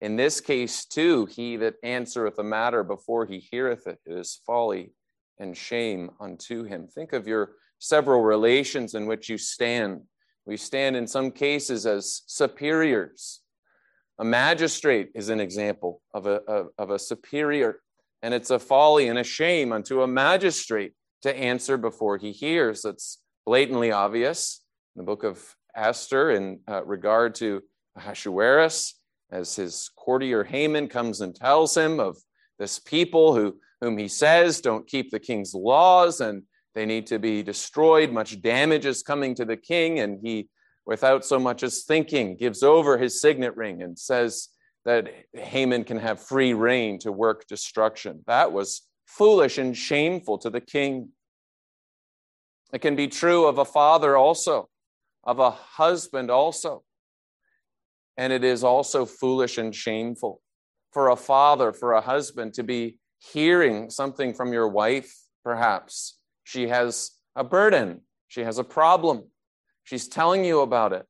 In 0.00 0.16
this 0.16 0.40
case, 0.40 0.86
too, 0.86 1.26
he 1.26 1.58
that 1.58 1.74
answereth 1.82 2.38
a 2.38 2.42
matter 2.42 2.82
before 2.82 3.26
he 3.26 3.40
heareth 3.40 3.86
it, 3.86 3.98
is 4.06 4.40
folly 4.46 4.94
and 5.38 5.56
shame 5.56 6.10
unto 6.20 6.64
him. 6.64 6.86
Think 6.86 7.12
of 7.12 7.26
your 7.26 7.52
several 7.78 8.22
relations 8.22 8.94
in 8.94 9.06
which 9.06 9.28
you 9.28 9.38
stand. 9.38 10.02
We 10.46 10.56
stand 10.56 10.96
in 10.96 11.06
some 11.06 11.30
cases 11.30 11.86
as 11.86 12.22
superiors. 12.26 13.40
A 14.18 14.24
magistrate 14.24 15.10
is 15.14 15.28
an 15.28 15.40
example 15.40 16.00
of 16.12 16.26
a, 16.26 16.36
of, 16.42 16.68
of 16.78 16.90
a 16.90 16.98
superior, 16.98 17.80
and 18.22 18.32
it's 18.32 18.50
a 18.50 18.58
folly 18.58 19.08
and 19.08 19.18
a 19.18 19.24
shame 19.24 19.72
unto 19.72 20.02
a 20.02 20.06
magistrate 20.06 20.92
to 21.22 21.36
answer 21.36 21.76
before 21.76 22.16
he 22.16 22.30
hears. 22.30 22.82
That's 22.82 23.20
blatantly 23.44 23.90
obvious 23.90 24.62
in 24.94 25.00
the 25.00 25.06
book 25.06 25.24
of 25.24 25.56
Esther 25.74 26.30
in 26.30 26.60
uh, 26.68 26.84
regard 26.84 27.34
to 27.36 27.62
Ahasuerus, 27.96 28.94
as 29.30 29.56
his 29.56 29.90
courtier 29.96 30.44
Haman 30.44 30.88
comes 30.88 31.20
and 31.20 31.34
tells 31.34 31.76
him 31.76 31.98
of 31.98 32.16
this 32.58 32.78
people 32.78 33.34
who, 33.34 33.56
whom 33.80 33.98
he 33.98 34.08
says 34.08 34.60
don't 34.60 34.86
keep 34.86 35.10
the 35.10 35.20
king's 35.20 35.54
laws 35.54 36.20
and 36.20 36.42
they 36.74 36.86
need 36.86 37.06
to 37.06 37.18
be 37.18 37.42
destroyed. 37.42 38.10
Much 38.10 38.40
damage 38.42 38.86
is 38.86 39.02
coming 39.02 39.34
to 39.36 39.44
the 39.44 39.56
king, 39.56 40.00
and 40.00 40.18
he, 40.22 40.48
without 40.84 41.24
so 41.24 41.38
much 41.38 41.62
as 41.62 41.84
thinking, 41.84 42.36
gives 42.36 42.62
over 42.62 42.98
his 42.98 43.20
signet 43.20 43.56
ring 43.56 43.82
and 43.82 43.98
says 43.98 44.48
that 44.84 45.08
Haman 45.32 45.84
can 45.84 45.98
have 45.98 46.20
free 46.20 46.52
rein 46.52 46.98
to 47.00 47.12
work 47.12 47.46
destruction. 47.46 48.22
That 48.26 48.52
was 48.52 48.82
foolish 49.06 49.58
and 49.58 49.76
shameful 49.76 50.38
to 50.38 50.50
the 50.50 50.60
king. 50.60 51.10
It 52.72 52.80
can 52.80 52.96
be 52.96 53.06
true 53.06 53.46
of 53.46 53.58
a 53.58 53.64
father 53.64 54.16
also, 54.16 54.68
of 55.22 55.38
a 55.38 55.52
husband 55.52 56.30
also. 56.30 56.82
And 58.16 58.32
it 58.32 58.44
is 58.44 58.64
also 58.64 59.06
foolish 59.06 59.58
and 59.58 59.74
shameful 59.74 60.40
for 60.94 61.10
a 61.10 61.16
father, 61.16 61.72
for 61.72 61.92
a 61.92 62.00
husband 62.00 62.54
to 62.54 62.62
be 62.62 62.96
hearing 63.18 63.90
something 63.90 64.32
from 64.32 64.52
your 64.52 64.68
wife, 64.68 65.12
perhaps. 65.42 66.18
She 66.44 66.68
has 66.68 67.10
a 67.34 67.42
burden, 67.42 68.02
she 68.28 68.42
has 68.42 68.58
a 68.58 68.64
problem, 68.64 69.24
she's 69.82 70.08
telling 70.08 70.44
you 70.44 70.60
about 70.60 70.92
it. 70.92 71.04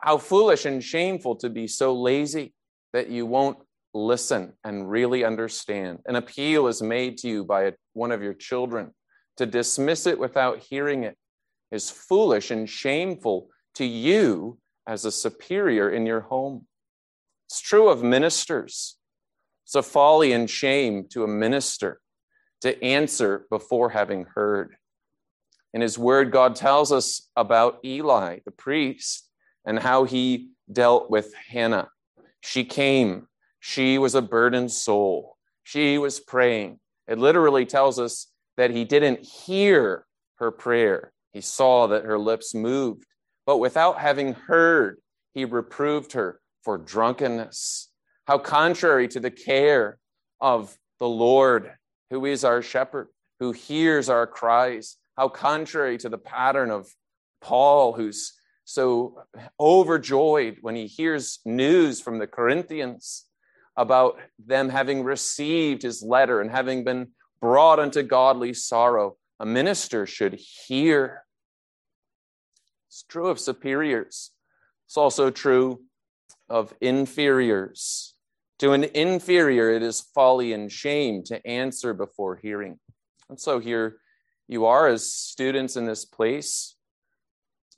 How 0.00 0.18
foolish 0.18 0.64
and 0.64 0.82
shameful 0.82 1.36
to 1.36 1.50
be 1.50 1.66
so 1.66 1.94
lazy 1.94 2.54
that 2.92 3.10
you 3.10 3.26
won't 3.26 3.58
listen 3.92 4.52
and 4.62 4.88
really 4.88 5.24
understand. 5.24 5.98
An 6.06 6.16
appeal 6.16 6.68
is 6.68 6.80
made 6.80 7.18
to 7.18 7.28
you 7.28 7.44
by 7.44 7.72
one 7.94 8.12
of 8.12 8.22
your 8.22 8.34
children 8.34 8.92
to 9.38 9.46
dismiss 9.46 10.06
it 10.06 10.18
without 10.18 10.60
hearing 10.60 11.02
it 11.02 11.16
is 11.72 11.90
foolish 11.90 12.50
and 12.50 12.68
shameful 12.68 13.48
to 13.74 13.84
you 13.84 14.58
as 14.86 15.04
a 15.04 15.10
superior 15.10 15.90
in 15.90 16.06
your 16.06 16.20
home. 16.20 16.66
It's 17.48 17.60
true 17.60 17.88
of 17.88 18.02
ministers. 18.02 18.96
It's 19.64 19.74
a 19.74 19.82
folly 19.82 20.32
and 20.32 20.50
shame 20.50 21.06
to 21.10 21.24
a 21.24 21.28
minister 21.28 22.00
to 22.62 22.82
answer 22.82 23.46
before 23.50 23.90
having 23.90 24.24
heard. 24.34 24.76
In 25.72 25.80
his 25.80 25.98
word, 25.98 26.32
God 26.32 26.56
tells 26.56 26.90
us 26.90 27.28
about 27.36 27.80
Eli, 27.84 28.38
the 28.44 28.50
priest, 28.50 29.28
and 29.64 29.78
how 29.78 30.04
he 30.04 30.50
dealt 30.72 31.10
with 31.10 31.34
Hannah. 31.34 31.88
She 32.40 32.64
came, 32.64 33.28
she 33.60 33.98
was 33.98 34.14
a 34.14 34.22
burdened 34.22 34.72
soul, 34.72 35.36
she 35.62 35.98
was 35.98 36.18
praying. 36.18 36.80
It 37.06 37.18
literally 37.18 37.66
tells 37.66 37.98
us 38.00 38.28
that 38.56 38.70
he 38.70 38.84
didn't 38.84 39.20
hear 39.20 40.06
her 40.36 40.50
prayer. 40.50 41.12
He 41.32 41.40
saw 41.40 41.86
that 41.88 42.04
her 42.04 42.18
lips 42.18 42.54
moved, 42.54 43.04
but 43.44 43.58
without 43.58 43.98
having 44.00 44.32
heard, 44.32 44.98
he 45.34 45.44
reproved 45.44 46.12
her 46.12 46.40
for 46.66 46.76
drunkenness. 46.76 47.92
How 48.26 48.38
contrary 48.38 49.06
to 49.08 49.20
the 49.20 49.30
care 49.30 49.98
of 50.40 50.76
the 50.98 51.08
Lord, 51.08 51.70
who 52.10 52.26
is 52.26 52.42
our 52.42 52.60
shepherd, 52.60 53.06
who 53.38 53.52
hears 53.52 54.08
our 54.08 54.26
cries. 54.26 54.96
How 55.16 55.28
contrary 55.28 55.96
to 55.98 56.08
the 56.08 56.18
pattern 56.18 56.72
of 56.72 56.88
Paul, 57.40 57.92
who's 57.92 58.32
so 58.64 59.22
overjoyed 59.60 60.58
when 60.60 60.74
he 60.74 60.88
hears 60.88 61.38
news 61.44 62.00
from 62.00 62.18
the 62.18 62.26
Corinthians 62.26 63.26
about 63.76 64.18
them 64.44 64.68
having 64.68 65.04
received 65.04 65.82
his 65.82 66.02
letter 66.02 66.40
and 66.40 66.50
having 66.50 66.82
been 66.82 67.12
brought 67.40 67.78
unto 67.78 68.02
godly 68.02 68.52
sorrow, 68.52 69.16
a 69.38 69.46
minister 69.46 70.04
should 70.04 70.34
hear. 70.34 71.22
It's 72.88 73.04
true 73.04 73.28
of 73.28 73.38
superiors. 73.38 74.32
It's 74.86 74.96
also 74.96 75.30
true 75.30 75.82
of 76.48 76.74
inferiors. 76.80 78.14
To 78.60 78.72
an 78.72 78.84
inferior, 78.84 79.70
it 79.70 79.82
is 79.82 80.00
folly 80.00 80.52
and 80.52 80.72
shame 80.72 81.22
to 81.24 81.46
answer 81.46 81.92
before 81.92 82.36
hearing. 82.36 82.78
And 83.28 83.38
so 83.38 83.58
here 83.58 83.98
you 84.48 84.66
are 84.66 84.88
as 84.88 85.12
students 85.12 85.76
in 85.76 85.84
this 85.84 86.04
place. 86.04 86.74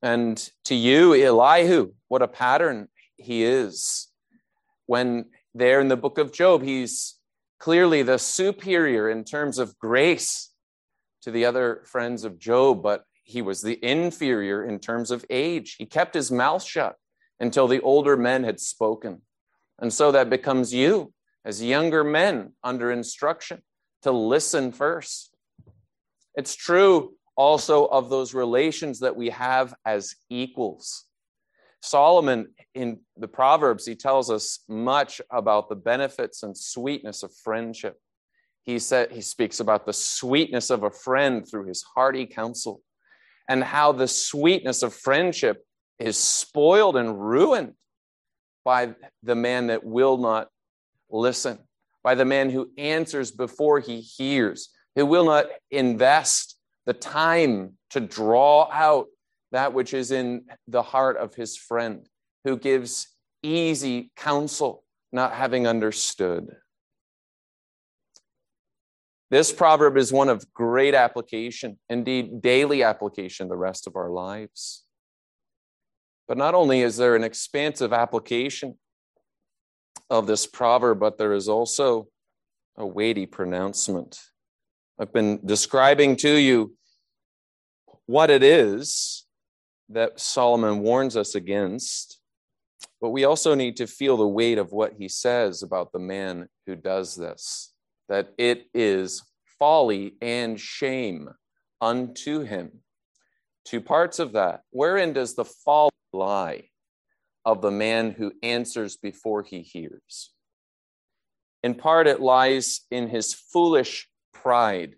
And 0.03 0.39
to 0.65 0.75
you, 0.75 1.15
Elihu, 1.15 1.95
what 2.07 2.23
a 2.23 2.29
pattern 2.29 2.89
he 3.17 3.43
is. 3.43 4.09
When 4.87 5.27
there 5.55 5.81
in 5.81 5.89
the 5.89 5.97
book 5.97 6.19
of 6.19 6.33
Job, 6.33 6.63
he's 6.63 7.17
clearly 7.59 8.03
the 8.03 8.19
superior 8.19 9.11
in 9.11 9.25
terms 9.25 9.59
of 9.59 9.77
grace 9.79 10.51
to 11.23 11.33
the 11.33 11.45
other 11.45 11.83
friends 11.85 12.25
of 12.25 12.39
Job, 12.39 12.83
but 12.83 13.03
he 13.25 13.43
was 13.43 13.61
the 13.61 13.85
inferior 13.85 14.65
in 14.65 14.79
terms 14.79 15.11
of 15.11 15.25
age. 15.29 15.75
He 15.79 15.87
kept 15.87 16.15
his 16.15 16.31
mouth 16.31 16.63
shut 16.63 16.97
until 17.41 17.69
the 17.69 17.81
older 17.81 18.17
men 18.17 18.45
had 18.45 18.61
spoken. 18.61 19.23
And 19.79 19.93
so 19.93 20.13
that 20.13 20.31
becomes 20.31 20.75
you 20.75 21.13
as 21.45 21.63
younger 21.63 22.03
men 22.03 22.53
under 22.65 22.91
instruction 22.91 23.63
to 24.03 24.13
listen 24.13 24.73
first. 24.73 25.35
It's 26.35 26.55
true 26.55 27.15
also 27.37 27.87
of 27.87 28.11
those 28.11 28.35
relations 28.35 29.01
that 29.01 29.17
we 29.17 29.31
have 29.31 29.75
as 29.87 30.15
equals. 30.29 31.05
Solomon 31.81 32.49
in 32.75 33.01
the 33.17 33.29
Proverbs, 33.29 33.87
he 33.87 33.95
tells 33.95 34.31
us 34.31 34.61
much 34.69 35.21
about 35.31 35.69
the 35.69 35.77
benefits 35.77 36.43
and 36.43 36.57
sweetness 36.57 37.23
of 37.23 37.33
friendship. 37.45 37.97
He 38.65 38.81
said 38.81 39.13
he 39.13 39.21
speaks 39.21 39.61
about 39.61 39.87
the 39.87 39.93
sweetness 39.93 40.71
of 40.71 40.83
a 40.83 40.91
friend 40.91 41.49
through 41.49 41.67
his 41.67 41.85
hearty 41.95 42.27
counsel 42.27 42.83
and 43.49 43.63
how 43.63 43.93
the 43.93 44.09
sweetness 44.09 44.83
of 44.83 44.93
friendship 44.93 45.65
is 45.99 46.17
spoiled 46.17 46.97
and 46.97 47.21
ruined 47.21 47.75
by 48.65 48.95
the 49.23 49.35
man 49.35 49.69
that 49.69 49.85
will 49.85 50.17
not 50.17 50.49
listen, 51.11 51.59
by 52.03 52.15
the 52.15 52.25
man 52.25 52.51
who 52.51 52.71
answers 52.77 53.31
before 53.31 53.81
he 53.81 54.01
hears, 54.01 54.71
who 54.95 55.07
will 55.07 55.25
not 55.25 55.47
invest 55.71 56.57
the 56.87 56.93
time 56.93 57.75
to 57.91 58.01
draw 58.01 58.71
out 58.73 59.07
that 59.53 59.73
which 59.73 59.95
is 59.95 60.11
in 60.11 60.45
the 60.67 60.83
heart 60.83 61.17
of 61.17 61.35
his 61.35 61.57
friend, 61.57 62.07
who 62.45 62.57
gives 62.57 63.09
easy 63.43 64.11
counsel, 64.17 64.85
not 65.13 65.33
having 65.33 65.67
understood. 65.67 66.49
This 69.31 69.53
proverb 69.53 69.97
is 69.97 70.13
one 70.13 70.29
of 70.29 70.53
great 70.55 70.95
application, 70.95 71.79
indeed, 71.89 72.41
daily 72.41 72.83
application 72.83 73.49
the 73.49 73.57
rest 73.57 73.87
of 73.87 73.97
our 73.97 74.11
lives. 74.11 74.85
But 76.29 76.37
not 76.37 76.55
only 76.55 76.83
is 76.83 76.99
there 76.99 77.17
an 77.17 77.25
expansive 77.25 77.93
application 77.93 78.77
of 80.11 80.27
this 80.27 80.47
proverb, 80.47 81.01
but 81.01 81.17
there 81.17 81.33
is 81.33 81.49
also 81.49 82.09
a 82.77 82.87
weighty 82.87 83.27
pronouncement. 83.27 84.21
I've 85.01 85.13
been 85.13 85.41
describing 85.45 86.17
to 86.17 86.33
you 86.35 86.75
what 88.07 88.31
it 88.31 88.43
is 88.43 89.27
that 89.89 90.21
Solomon 90.21 90.81
warns 90.81 91.17
us 91.17 91.35
against, 91.35 92.21
but 93.01 93.11
we 93.11 93.25
also 93.25 93.55
need 93.55 93.77
to 93.77 93.87
feel 93.87 94.17
the 94.17 94.29
weight 94.29 94.59
of 94.59 94.73
what 94.73 94.95
he 94.99 95.09
says 95.09 95.63
about 95.63 95.93
the 95.93 95.99
man 95.99 96.49
who 96.67 96.77
does 96.77 97.17
this, 97.17 97.73
that 98.09 98.35
it 98.37 98.67
is 98.75 99.23
folly 99.59 100.15
and 100.21 100.61
shame 100.61 101.31
unto 101.81 102.41
him. 102.41 102.71
Two 103.65 103.81
parts 103.81 104.19
of 104.19 104.33
that. 104.33 104.61
Wherein 104.71 105.13
does 105.13 105.35
the 105.35 105.45
folly 105.45 105.91
lie 106.13 106.69
of 107.45 107.63
the 107.63 107.71
man 107.71 108.11
who 108.13 108.33
answers 108.43 108.97
before 108.97 109.43
he 109.43 109.63
hears? 109.63 110.33
In 111.63 111.75
part, 111.75 112.07
it 112.07 112.21
lies 112.21 112.83
in 112.91 113.09
his 113.09 113.35
foolish 113.35 114.09
pride. 114.33 114.95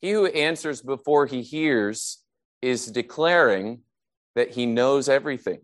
He 0.00 0.10
who 0.10 0.26
answers 0.26 0.82
before 0.82 1.26
he 1.26 1.42
hears 1.42 2.18
is 2.60 2.86
declaring 2.86 3.82
that 4.34 4.50
he 4.50 4.66
knows 4.66 5.08
everything. 5.08 5.60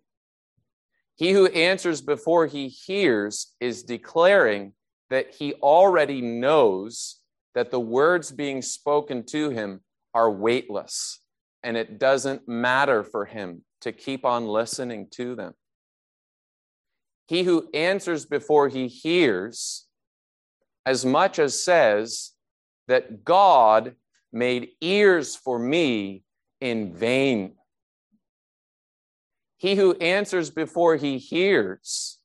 He 1.16 1.32
who 1.32 1.46
answers 1.46 2.00
before 2.00 2.46
he 2.46 2.68
hears 2.68 3.52
is 3.60 3.82
declaring 3.82 4.72
that 5.10 5.34
he 5.34 5.54
already 5.54 6.22
knows 6.22 7.20
that 7.54 7.70
the 7.70 7.80
words 7.80 8.30
being 8.30 8.62
spoken 8.62 9.24
to 9.24 9.50
him 9.50 9.80
are 10.14 10.30
weightless, 10.30 11.20
and 11.62 11.76
it 11.76 11.98
doesn't 11.98 12.48
matter 12.48 13.02
for 13.02 13.24
him 13.24 13.64
to 13.80 13.92
keep 13.92 14.24
on 14.24 14.46
listening 14.46 15.08
to 15.12 15.34
them. 15.34 15.54
He 17.26 17.44
who 17.44 17.68
answers 17.72 18.26
before 18.26 18.68
he 18.68 18.88
hears, 18.88 19.86
as 20.84 21.04
much 21.04 21.38
as 21.38 21.62
says 21.62 22.32
that 22.88 23.24
God 23.24 23.94
made 24.32 24.70
ears 24.80 25.36
for 25.36 25.58
me 25.58 26.24
in 26.60 26.92
vain. 26.94 27.54
He 29.58 29.76
who 29.76 29.94
answers 29.96 30.50
before 30.50 30.96
he 30.96 31.18
hears, 31.18 32.18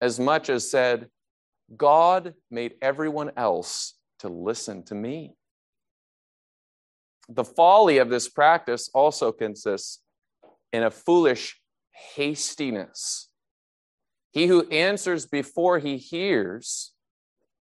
as 0.00 0.18
much 0.18 0.48
as 0.48 0.70
said, 0.70 1.08
God 1.76 2.34
made 2.50 2.74
everyone 2.82 3.32
else 3.36 3.94
to 4.18 4.28
listen 4.28 4.82
to 4.84 4.94
me. 4.94 5.34
The 7.28 7.44
folly 7.44 7.98
of 7.98 8.10
this 8.10 8.28
practice 8.28 8.90
also 8.92 9.32
consists 9.32 10.00
in 10.74 10.82
a 10.82 10.90
foolish 10.90 11.60
hastiness. 12.16 13.28
He 14.32 14.48
who 14.48 14.68
answers 14.70 15.24
before 15.24 15.78
he 15.78 15.98
hears 15.98 16.90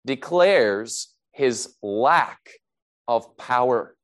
declares 0.05 1.15
his 1.31 1.73
lack 1.81 2.49
of 3.07 3.37
power, 3.37 3.95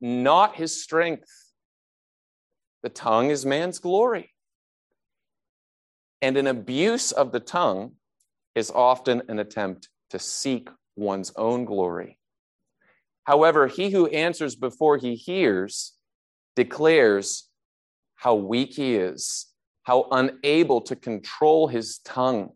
not 0.00 0.54
his 0.54 0.80
strength. 0.80 1.28
The 2.84 2.90
tongue 2.90 3.30
is 3.30 3.44
man's 3.44 3.80
glory. 3.80 4.32
And 6.22 6.36
an 6.36 6.46
abuse 6.46 7.10
of 7.10 7.32
the 7.32 7.40
tongue 7.40 7.94
is 8.54 8.70
often 8.70 9.22
an 9.28 9.40
attempt 9.40 9.88
to 10.10 10.20
seek 10.20 10.68
one's 10.94 11.32
own 11.34 11.64
glory. 11.64 12.20
However, 13.24 13.66
he 13.66 13.90
who 13.90 14.06
answers 14.06 14.54
before 14.54 14.96
he 14.96 15.16
hears 15.16 15.94
declares 16.54 17.48
how 18.26 18.34
weak 18.34 18.74
he 18.74 18.96
is, 18.96 19.46
how 19.84 20.08
unable 20.10 20.80
to 20.80 20.96
control 20.96 21.68
his 21.68 21.98
tongue, 21.98 22.50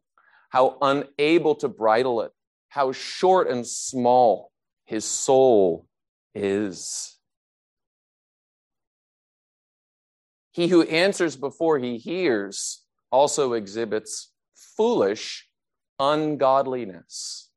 how 0.48 0.76
unable 0.82 1.54
to 1.54 1.68
bridle 1.68 2.22
it, 2.22 2.32
how 2.70 2.90
short 2.90 3.48
and 3.48 3.64
small 3.64 4.50
his 4.84 5.04
soul 5.04 5.86
is. 6.34 7.16
He 10.50 10.66
who 10.66 10.82
answers 10.82 11.36
before 11.36 11.78
he 11.78 11.98
hears 11.98 12.82
also 13.12 13.52
exhibits 13.52 14.32
foolish 14.76 15.46
ungodliness. 16.00 17.48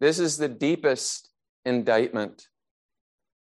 This 0.00 0.18
is 0.18 0.38
the 0.38 0.48
deepest 0.48 1.28
indictment. 1.66 2.48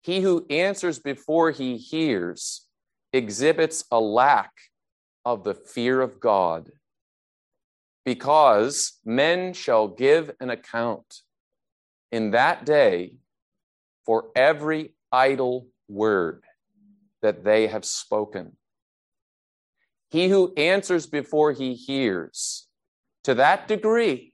He 0.01 0.19
who 0.19 0.45
answers 0.49 0.99
before 0.99 1.51
he 1.51 1.77
hears 1.77 2.67
exhibits 3.13 3.83
a 3.91 3.99
lack 3.99 4.51
of 5.25 5.43
the 5.43 5.53
fear 5.53 6.01
of 6.01 6.19
God, 6.19 6.71
because 8.05 8.99
men 9.05 9.53
shall 9.53 9.87
give 9.87 10.31
an 10.39 10.49
account 10.49 11.21
in 12.11 12.31
that 12.31 12.65
day 12.65 13.13
for 14.05 14.29
every 14.35 14.93
idle 15.11 15.67
word 15.87 16.43
that 17.21 17.43
they 17.43 17.67
have 17.67 17.85
spoken. 17.85 18.57
He 20.09 20.27
who 20.27 20.53
answers 20.57 21.05
before 21.05 21.51
he 21.51 21.75
hears, 21.75 22.67
to 23.23 23.35
that 23.35 23.67
degree, 23.67 24.33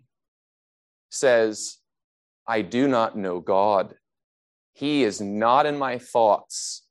says, 1.10 1.77
I 2.48 2.62
do 2.62 2.88
not 2.88 3.17
know 3.17 3.41
God. 3.41 3.96
He 4.74 5.03
is 5.03 5.19
not 5.19 5.65
in 5.65 5.77
my 5.77 5.98
thoughts. 5.98 6.87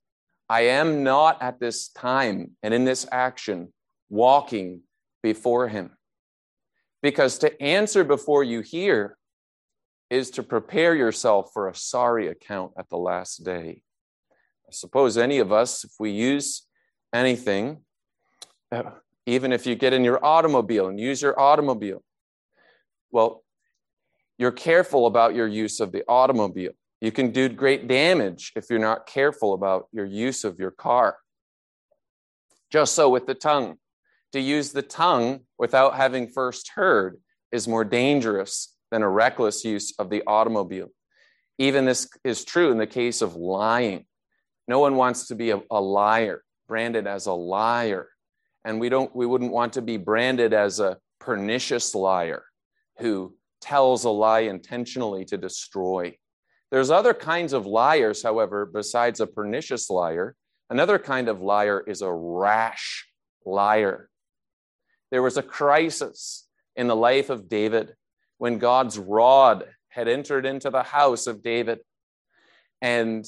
I 0.49 0.61
am 0.61 1.03
not 1.03 1.41
at 1.41 1.59
this 1.59 1.89
time 1.89 2.51
and 2.63 2.73
in 2.73 2.85
this 2.85 3.05
action 3.11 3.73
walking 4.09 4.81
before 5.21 5.67
him. 5.67 5.91
Because 7.01 7.37
to 7.39 7.61
answer 7.61 8.03
before 8.03 8.43
you 8.43 8.61
hear 8.61 9.17
is 10.09 10.31
to 10.31 10.43
prepare 10.43 10.95
yourself 10.95 11.51
for 11.53 11.67
a 11.67 11.75
sorry 11.75 12.27
account 12.27 12.71
at 12.77 12.89
the 12.89 12.97
last 12.97 13.43
day. 13.43 13.81
I 14.67 14.71
suppose 14.71 15.17
any 15.17 15.39
of 15.39 15.51
us, 15.51 15.83
if 15.83 15.91
we 15.99 16.11
use 16.11 16.65
anything, 17.13 17.81
uh, 18.71 18.83
even 19.25 19.51
if 19.51 19.65
you 19.65 19.75
get 19.75 19.93
in 19.93 20.03
your 20.03 20.23
automobile 20.23 20.87
and 20.87 20.99
use 20.99 21.21
your 21.21 21.39
automobile, 21.39 22.03
well, 23.11 23.43
you're 24.37 24.51
careful 24.51 25.07
about 25.07 25.35
your 25.35 25.47
use 25.47 25.79
of 25.79 25.91
the 25.91 26.03
automobile. 26.07 26.73
You 26.99 27.11
can 27.11 27.31
do 27.31 27.47
great 27.49 27.87
damage 27.87 28.53
if 28.55 28.69
you're 28.69 28.79
not 28.79 29.05
careful 29.05 29.53
about 29.53 29.87
your 29.91 30.05
use 30.05 30.43
of 30.43 30.59
your 30.59 30.71
car. 30.71 31.17
Just 32.71 32.95
so 32.95 33.09
with 33.09 33.27
the 33.27 33.35
tongue. 33.35 33.77
To 34.33 34.39
use 34.39 34.71
the 34.71 34.81
tongue 34.81 35.41
without 35.57 35.95
having 35.95 36.27
first 36.27 36.71
heard 36.75 37.17
is 37.51 37.67
more 37.67 37.85
dangerous 37.85 38.75
than 38.91 39.03
a 39.03 39.09
reckless 39.09 39.63
use 39.63 39.93
of 39.99 40.09
the 40.09 40.23
automobile. 40.27 40.89
Even 41.57 41.85
this 41.85 42.09
is 42.23 42.43
true 42.43 42.71
in 42.71 42.77
the 42.77 42.87
case 42.87 43.21
of 43.21 43.35
lying. 43.35 44.05
No 44.67 44.79
one 44.79 44.95
wants 44.95 45.27
to 45.27 45.35
be 45.35 45.51
a, 45.51 45.61
a 45.71 45.79
liar, 45.79 46.43
branded 46.67 47.07
as 47.07 47.25
a 47.25 47.33
liar. 47.33 48.09
And 48.65 48.79
we 48.79 48.89
don't 48.89 49.15
we 49.15 49.25
wouldn't 49.25 49.51
want 49.51 49.73
to 49.73 49.81
be 49.81 49.97
branded 49.97 50.53
as 50.53 50.79
a 50.79 50.97
pernicious 51.19 51.95
liar 51.95 52.43
who 52.99 53.35
tells 53.61 54.03
a 54.03 54.09
lie 54.09 54.41
intentionally 54.41 55.25
to 55.25 55.37
destroy. 55.37 56.17
There's 56.71 56.91
other 56.91 57.13
kinds 57.13 57.53
of 57.53 57.65
liars, 57.65 58.23
however, 58.23 58.65
besides 58.65 59.19
a 59.19 59.27
pernicious 59.27 59.89
liar. 59.89 60.35
Another 60.69 60.99
kind 60.99 61.29
of 61.29 61.41
liar 61.41 61.83
is 61.85 62.01
a 62.01 62.11
rash 62.11 63.07
liar. 63.45 64.09
There 65.11 65.21
was 65.21 65.37
a 65.37 65.43
crisis 65.43 66.47
in 66.75 66.87
the 66.87 66.95
life 66.95 67.29
of 67.29 67.47
David 67.47 67.95
when 68.37 68.57
God's 68.57 68.99
rod 68.99 69.65
had 69.89 70.07
entered 70.07 70.45
into 70.45 70.69
the 70.69 70.83
house 70.83 71.25
of 71.25 71.41
David 71.41 71.79
and 72.81 73.25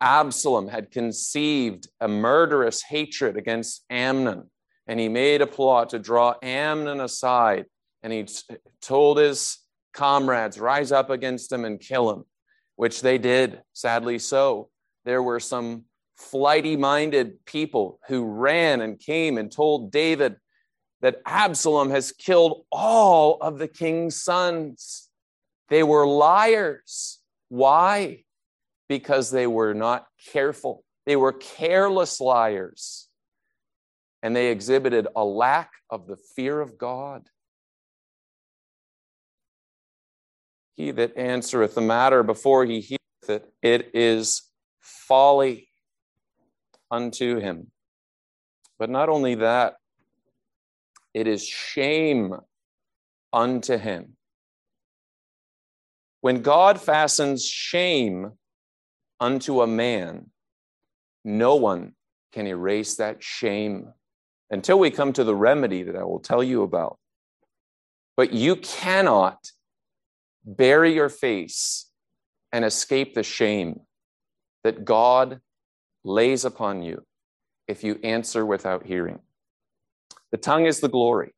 Absalom 0.00 0.68
had 0.68 0.90
conceived 0.90 1.88
a 2.00 2.08
murderous 2.08 2.82
hatred 2.82 3.36
against 3.36 3.84
Amnon. 3.88 4.50
And 4.86 5.00
he 5.00 5.08
made 5.08 5.40
a 5.40 5.46
plot 5.46 5.90
to 5.90 5.98
draw 5.98 6.34
Amnon 6.42 7.00
aside. 7.00 7.64
And 8.02 8.12
he 8.12 8.26
told 8.82 9.18
his 9.18 9.58
comrades 9.94 10.58
rise 10.58 10.92
up 10.92 11.08
against 11.08 11.50
him 11.50 11.64
and 11.64 11.80
kill 11.80 12.10
him, 12.10 12.24
which 12.76 13.00
they 13.00 13.18
did, 13.18 13.62
sadly 13.72 14.18
so. 14.18 14.70
There 15.04 15.22
were 15.22 15.40
some 15.40 15.84
flighty 16.16 16.76
minded 16.76 17.44
people 17.44 18.00
who 18.08 18.24
ran 18.24 18.80
and 18.80 18.98
came 18.98 19.38
and 19.38 19.50
told 19.50 19.90
David 19.90 20.36
that 21.00 21.20
Absalom 21.26 21.90
has 21.90 22.12
killed 22.12 22.64
all 22.72 23.38
of 23.40 23.58
the 23.58 23.68
king's 23.68 24.22
sons. 24.22 25.08
They 25.68 25.82
were 25.82 26.06
liars. 26.06 27.20
Why? 27.48 28.24
Because 28.88 29.30
they 29.30 29.46
were 29.46 29.74
not 29.74 30.06
careful. 30.32 30.84
They 31.04 31.16
were 31.16 31.32
careless 31.32 32.20
liars. 32.20 33.08
And 34.22 34.34
they 34.34 34.50
exhibited 34.50 35.06
a 35.14 35.24
lack 35.24 35.72
of 35.90 36.06
the 36.06 36.16
fear 36.16 36.60
of 36.60 36.78
God. 36.78 37.28
He 40.76 40.90
that 40.90 41.16
answereth 41.16 41.74
the 41.74 41.80
matter 41.80 42.22
before 42.22 42.64
he 42.64 42.80
heareth 42.80 43.00
it, 43.28 43.52
it 43.62 43.90
is 43.94 44.42
folly 44.80 45.68
unto 46.90 47.38
him. 47.38 47.70
But 48.78 48.90
not 48.90 49.08
only 49.08 49.36
that, 49.36 49.76
it 51.12 51.26
is 51.28 51.46
shame 51.46 52.34
unto 53.32 53.78
him. 53.78 54.16
When 56.20 56.42
God 56.42 56.80
fastens 56.80 57.44
shame 57.44 58.32
unto 59.20 59.60
a 59.60 59.66
man, 59.66 60.30
no 61.24 61.56
one 61.56 61.94
can 62.32 62.46
erase 62.46 62.96
that 62.96 63.22
shame 63.22 63.92
until 64.50 64.78
we 64.78 64.90
come 64.90 65.12
to 65.12 65.24
the 65.24 65.34
remedy 65.34 65.84
that 65.84 65.96
I 65.96 66.04
will 66.04 66.20
tell 66.20 66.42
you 66.42 66.62
about. 66.62 66.98
But 68.16 68.32
you 68.32 68.56
cannot 68.56 69.52
bury 70.44 70.94
your 70.94 71.08
face 71.08 71.90
and 72.52 72.64
escape 72.64 73.14
the 73.14 73.22
shame 73.22 73.80
that 74.62 74.84
God 74.84 75.40
lays 76.04 76.44
upon 76.44 76.82
you 76.82 77.04
if 77.66 77.82
you 77.82 77.98
answer 78.02 78.44
without 78.44 78.86
hearing. 78.86 79.20
The 80.30 80.38
tongue 80.38 80.66
is 80.66 80.80
the 80.80 80.88
glory. 80.88 81.34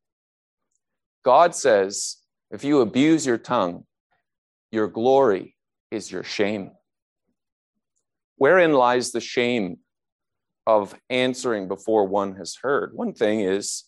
God 1.25 1.55
says, 1.55 2.16
if 2.51 2.64
you 2.64 2.81
abuse 2.81 3.27
your 3.27 3.38
tongue, 3.38 3.85
your 4.71 4.88
glory 4.88 5.57
is 5.90 6.11
your 6.11 6.23
shame. 6.23 6.73
Wherein 8.37 8.73
lies 8.73 9.12
the 9.12 9.21
shame 9.21 9.79
of 10.66 10.95
answering 11.09 11.69
before 11.69 12.05
one 12.07 12.37
has 12.37 12.57
heard? 12.62 12.90
One 12.92 13.12
thing 13.12 13.40
is 13.40 13.85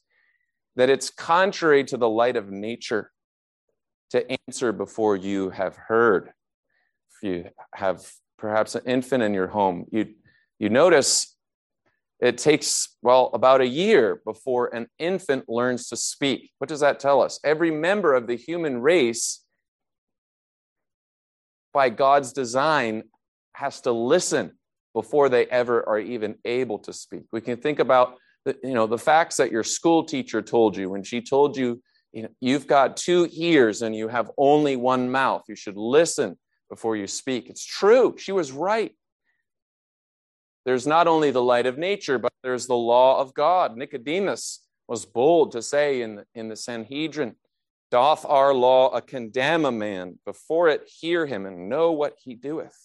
that 0.76 0.88
it's 0.88 1.10
contrary 1.10 1.84
to 1.84 1.96
the 1.96 2.08
light 2.08 2.36
of 2.36 2.50
nature 2.50 3.10
to 4.10 4.26
answer 4.46 4.72
before 4.72 5.16
you 5.16 5.50
have 5.50 5.76
heard. 5.76 6.30
If 7.10 7.28
you 7.28 7.44
have 7.74 8.10
perhaps 8.38 8.74
an 8.74 8.82
infant 8.86 9.22
in 9.22 9.34
your 9.34 9.48
home, 9.48 9.86
you, 9.90 10.14
you 10.58 10.68
notice 10.68 11.36
it 12.20 12.38
takes, 12.38 12.96
well, 13.00 13.30
about 13.32 13.60
a 13.60 13.66
year 13.66 14.20
before 14.24 14.74
an 14.74 14.88
infant 14.98 15.48
learns 15.48 15.88
to 15.88 15.96
speak. 15.96 16.50
What 16.58 16.68
does 16.68 16.80
that 16.80 16.98
tell 16.98 17.22
us? 17.22 17.38
Every 17.44 17.70
member 17.70 18.14
of 18.14 18.26
the 18.26 18.34
human 18.34 18.80
race, 18.80 19.44
by 21.72 21.90
God's 21.90 22.32
design, 22.32 23.04
has 23.52 23.80
to 23.82 23.92
listen 23.92 24.52
before 24.94 25.28
they 25.28 25.46
ever 25.46 25.88
are 25.88 26.00
even 26.00 26.36
able 26.44 26.78
to 26.80 26.92
speak. 26.92 27.22
We 27.30 27.40
can 27.40 27.58
think 27.58 27.78
about 27.78 28.16
the, 28.44 28.56
you 28.64 28.74
know, 28.74 28.86
the 28.86 28.98
facts 28.98 29.36
that 29.36 29.52
your 29.52 29.62
school 29.62 30.02
teacher 30.04 30.42
told 30.42 30.76
you 30.76 30.90
when 30.90 31.04
she 31.04 31.20
told 31.20 31.56
you, 31.56 31.80
you 32.12 32.22
know, 32.22 32.28
you've 32.40 32.66
got 32.66 32.96
two 32.96 33.28
ears 33.32 33.82
and 33.82 33.94
you 33.94 34.08
have 34.08 34.30
only 34.36 34.76
one 34.76 35.10
mouth. 35.10 35.42
You 35.48 35.56
should 35.56 35.76
listen 35.76 36.38
before 36.70 36.96
you 36.96 37.06
speak. 37.06 37.48
It's 37.48 37.64
true. 37.64 38.14
She 38.18 38.32
was 38.32 38.52
right. 38.52 38.92
There's 40.64 40.86
not 40.86 41.06
only 41.06 41.30
the 41.30 41.42
light 41.42 41.66
of 41.66 41.78
nature, 41.78 42.18
but 42.18 42.32
there's 42.42 42.66
the 42.66 42.76
law 42.76 43.20
of 43.20 43.34
God. 43.34 43.76
Nicodemus 43.76 44.64
was 44.86 45.06
bold 45.06 45.52
to 45.52 45.62
say 45.62 46.02
in 46.02 46.16
the, 46.16 46.24
in 46.34 46.48
the 46.48 46.56
Sanhedrin, 46.56 47.36
Doth 47.90 48.24
our 48.26 48.52
law 48.52 48.90
a 48.90 49.00
condemn 49.00 49.64
a 49.64 49.72
man 49.72 50.18
before 50.26 50.68
it 50.68 50.88
hear 51.00 51.26
him 51.26 51.46
and 51.46 51.68
know 51.68 51.92
what 51.92 52.16
he 52.22 52.34
doeth? 52.34 52.76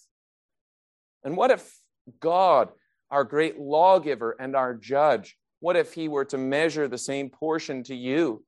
And 1.23 1.35
what 1.35 1.51
if 1.51 1.77
God, 2.19 2.69
our 3.09 3.23
great 3.23 3.57
lawgiver 3.57 4.35
and 4.39 4.55
our 4.55 4.73
judge, 4.73 5.37
what 5.59 5.77
if 5.77 5.93
he 5.93 6.09
were 6.09 6.25
to 6.25 6.37
measure 6.37 6.87
the 6.87 6.97
same 6.97 7.29
portion 7.29 7.83
to 7.83 7.95
you 7.95 8.43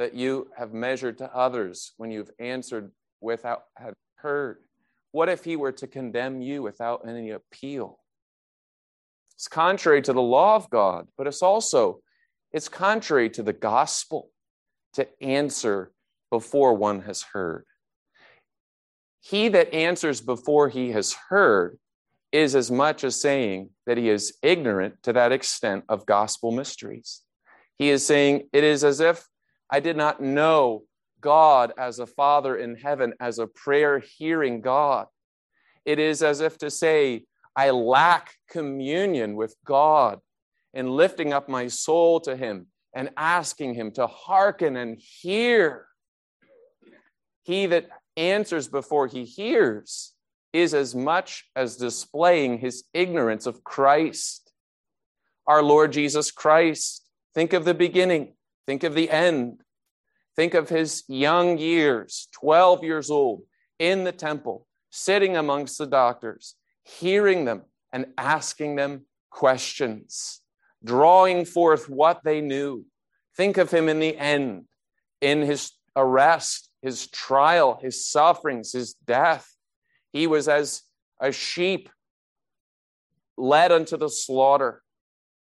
that 0.00 0.14
you 0.14 0.48
have 0.56 0.72
measured 0.72 1.18
to 1.18 1.30
others 1.36 1.92
when 1.98 2.10
you've 2.10 2.30
answered 2.38 2.90
without 3.20 3.64
have 3.76 3.92
heard? 4.16 4.56
What 5.12 5.28
if 5.28 5.44
he 5.44 5.56
were 5.56 5.72
to 5.72 5.86
condemn 5.86 6.40
you 6.40 6.62
without 6.62 7.06
any 7.06 7.32
appeal? 7.32 7.98
It's 9.34 9.46
contrary 9.46 10.00
to 10.00 10.14
the 10.14 10.22
law 10.22 10.56
of 10.56 10.70
God, 10.70 11.08
but 11.18 11.26
it's 11.26 11.42
also 11.42 12.00
it's 12.50 12.66
contrary 12.66 13.28
to 13.28 13.42
the 13.42 13.52
gospel 13.52 14.30
to 14.94 15.06
answer 15.22 15.92
before 16.30 16.72
one 16.72 17.02
has 17.02 17.20
heard. 17.34 17.66
He 19.20 19.48
that 19.48 19.74
answers 19.74 20.22
before 20.22 20.70
he 20.70 20.92
has 20.92 21.14
heard 21.28 21.78
is 22.32 22.54
as 22.54 22.70
much 22.70 23.04
as 23.04 23.20
saying 23.20 23.68
that 23.86 23.98
he 23.98 24.08
is 24.08 24.32
ignorant 24.42 25.02
to 25.02 25.12
that 25.12 25.30
extent 25.30 25.84
of 25.90 26.06
gospel 26.06 26.52
mysteries. 26.52 27.20
He 27.76 27.90
is 27.90 28.06
saying, 28.06 28.48
It 28.54 28.64
is 28.64 28.82
as 28.82 29.00
if 29.00 29.26
I 29.70 29.80
did 29.80 29.96
not 29.96 30.20
know 30.20 30.84
God 31.20 31.72
as 31.78 31.98
a 31.98 32.06
Father 32.06 32.56
in 32.56 32.76
heaven, 32.76 33.14
as 33.20 33.38
a 33.38 33.46
prayer 33.46 33.98
hearing 33.98 34.60
God. 34.60 35.06
It 35.84 35.98
is 35.98 36.22
as 36.22 36.40
if 36.40 36.58
to 36.58 36.70
say, 36.70 37.24
I 37.54 37.70
lack 37.70 38.34
communion 38.50 39.36
with 39.36 39.54
God 39.64 40.20
in 40.72 40.88
lifting 40.88 41.32
up 41.32 41.48
my 41.48 41.68
soul 41.68 42.20
to 42.20 42.36
Him 42.36 42.66
and 42.94 43.10
asking 43.16 43.74
Him 43.74 43.92
to 43.92 44.06
hearken 44.06 44.76
and 44.76 44.98
hear. 44.98 45.86
He 47.44 47.66
that 47.66 47.88
answers 48.16 48.68
before 48.68 49.06
he 49.06 49.24
hears 49.24 50.12
is 50.52 50.74
as 50.74 50.94
much 50.94 51.44
as 51.56 51.76
displaying 51.76 52.58
his 52.58 52.84
ignorance 52.92 53.46
of 53.46 53.64
Christ. 53.64 54.52
Our 55.46 55.62
Lord 55.62 55.92
Jesus 55.92 56.30
Christ, 56.30 57.04
think 57.34 57.52
of 57.52 57.64
the 57.64 57.74
beginning, 57.74 58.34
think 58.66 58.84
of 58.84 58.94
the 58.94 59.10
end, 59.10 59.60
think 60.36 60.54
of 60.54 60.68
his 60.68 61.04
young 61.08 61.58
years, 61.58 62.28
12 62.32 62.84
years 62.84 63.10
old, 63.10 63.42
in 63.78 64.04
the 64.04 64.12
temple, 64.12 64.66
sitting 64.90 65.36
amongst 65.36 65.78
the 65.78 65.86
doctors, 65.86 66.54
hearing 66.84 67.44
them 67.44 67.62
and 67.92 68.06
asking 68.18 68.76
them 68.76 69.06
questions, 69.30 70.40
drawing 70.84 71.44
forth 71.44 71.88
what 71.88 72.22
they 72.24 72.40
knew. 72.40 72.84
Think 73.36 73.56
of 73.56 73.70
him 73.70 73.88
in 73.88 74.00
the 74.00 74.16
end, 74.16 74.64
in 75.20 75.40
his 75.40 75.72
arrest, 75.96 76.68
his 76.82 77.06
trial, 77.08 77.78
his 77.80 78.06
sufferings, 78.06 78.72
his 78.72 78.94
death 78.94 79.50
he 80.12 80.26
was 80.26 80.48
as 80.48 80.82
a 81.20 81.32
sheep 81.32 81.88
led 83.36 83.72
unto 83.72 83.96
the 83.96 84.08
slaughter. 84.08 84.82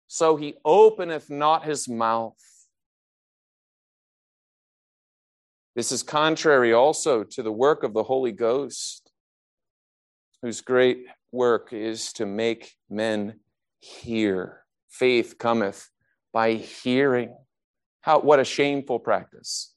So 0.09 0.37
he 0.37 0.55
openeth 0.65 1.31
not 1.31 1.65
his 1.65 1.89
mouth. 1.89 2.35
This 5.77 5.93
is 5.93 6.03
contrary 6.03 6.73
also 6.73 7.23
to 7.23 7.43
the 7.43 7.53
work 7.53 7.83
of 7.83 7.93
the 7.93 8.03
Holy 8.03 8.33
Ghost, 8.33 9.13
whose 10.41 10.63
great 10.63 11.05
work 11.33 11.75
is 11.75 12.15
to 12.15 12.25
make 12.25 12.73
men 12.89 13.41
hear. 13.81 14.63
Faith 14.89 15.37
cometh 15.39 15.91
by 16.33 16.55
hearing. 16.55 17.37
How, 18.01 18.21
what 18.21 18.41
a 18.41 18.45
shameful 18.45 18.99
practice 18.99 19.75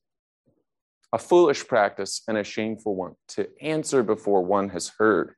a 1.12 1.18
foolish 1.18 1.68
practice 1.68 2.22
and 2.28 2.38
a 2.38 2.44
shameful 2.44 2.96
one 2.96 3.16
to 3.28 3.48
answer 3.62 4.04
before 4.04 4.44
one 4.44 4.70
has 4.70 4.92
heard, 5.00 5.34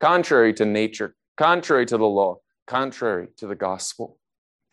contrary 0.00 0.54
to 0.54 0.64
nature, 0.64 1.16
contrary 1.36 1.84
to 1.84 1.98
the 1.98 2.06
law, 2.06 2.36
contrary 2.66 3.28
to 3.36 3.48
the 3.48 3.56
gospel. 3.56 4.18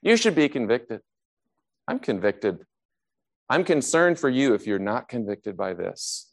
You 0.03 0.15
should 0.15 0.35
be 0.35 0.47
convicted. 0.49 1.01
I'm 1.87 1.99
convicted. 1.99 2.59
I'm 3.49 3.63
concerned 3.63 4.19
for 4.19 4.29
you 4.29 4.53
if 4.53 4.65
you're 4.65 4.79
not 4.79 5.09
convicted 5.09 5.57
by 5.57 5.73
this. 5.73 6.31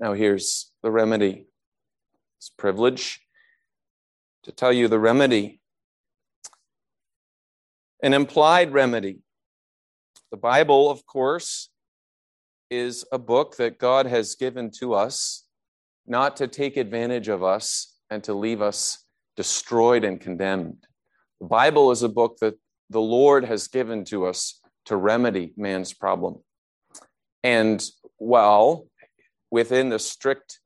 Now, 0.00 0.12
here's 0.12 0.72
the 0.82 0.90
remedy. 0.90 1.46
It's 2.38 2.50
privilege 2.50 3.20
to 4.42 4.52
tell 4.52 4.72
you 4.72 4.88
the 4.88 4.98
remedy. 4.98 5.60
An 8.02 8.12
implied 8.12 8.72
remedy. 8.72 9.20
The 10.30 10.36
Bible, 10.36 10.90
of 10.90 11.06
course, 11.06 11.70
is 12.70 13.04
a 13.12 13.18
book 13.18 13.56
that 13.56 13.78
God 13.78 14.06
has 14.06 14.34
given 14.34 14.70
to 14.80 14.94
us, 14.94 15.44
not 16.06 16.36
to 16.36 16.48
take 16.48 16.76
advantage 16.76 17.28
of 17.28 17.42
us 17.42 17.94
and 18.10 18.22
to 18.24 18.34
leave 18.34 18.60
us 18.60 19.04
destroyed 19.36 20.04
and 20.04 20.20
condemned. 20.20 20.86
The 21.40 21.46
Bible 21.46 21.90
is 21.90 22.02
a 22.02 22.08
book 22.08 22.38
that 22.40 22.54
the 22.90 23.00
Lord 23.00 23.44
has 23.44 23.68
given 23.68 24.04
to 24.06 24.26
us 24.26 24.60
to 24.86 24.96
remedy 24.96 25.52
man's 25.56 25.92
problem. 25.92 26.42
And 27.42 27.84
while 28.18 28.86
within 29.50 29.88
the 29.88 29.98
strict, 29.98 30.60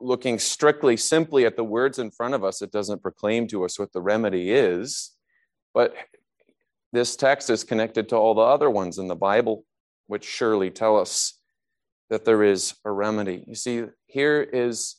looking 0.00 0.38
strictly 0.38 0.96
simply 0.96 1.44
at 1.46 1.56
the 1.56 1.64
words 1.64 1.98
in 1.98 2.10
front 2.10 2.34
of 2.34 2.44
us, 2.44 2.62
it 2.62 2.72
doesn't 2.72 3.02
proclaim 3.02 3.46
to 3.48 3.64
us 3.64 3.78
what 3.78 3.92
the 3.92 4.00
remedy 4.00 4.50
is. 4.50 5.12
But 5.74 5.94
this 6.92 7.16
text 7.16 7.50
is 7.50 7.64
connected 7.64 8.08
to 8.08 8.16
all 8.16 8.34
the 8.34 8.40
other 8.40 8.70
ones 8.70 8.98
in 8.98 9.08
the 9.08 9.16
Bible 9.16 9.64
which 10.10 10.24
surely 10.24 10.70
tell 10.70 10.98
us 10.98 11.38
that 12.08 12.24
there 12.24 12.42
is 12.42 12.74
a 12.84 12.90
remedy. 12.90 13.44
You 13.46 13.54
see, 13.54 13.84
here 14.06 14.42
is 14.42 14.96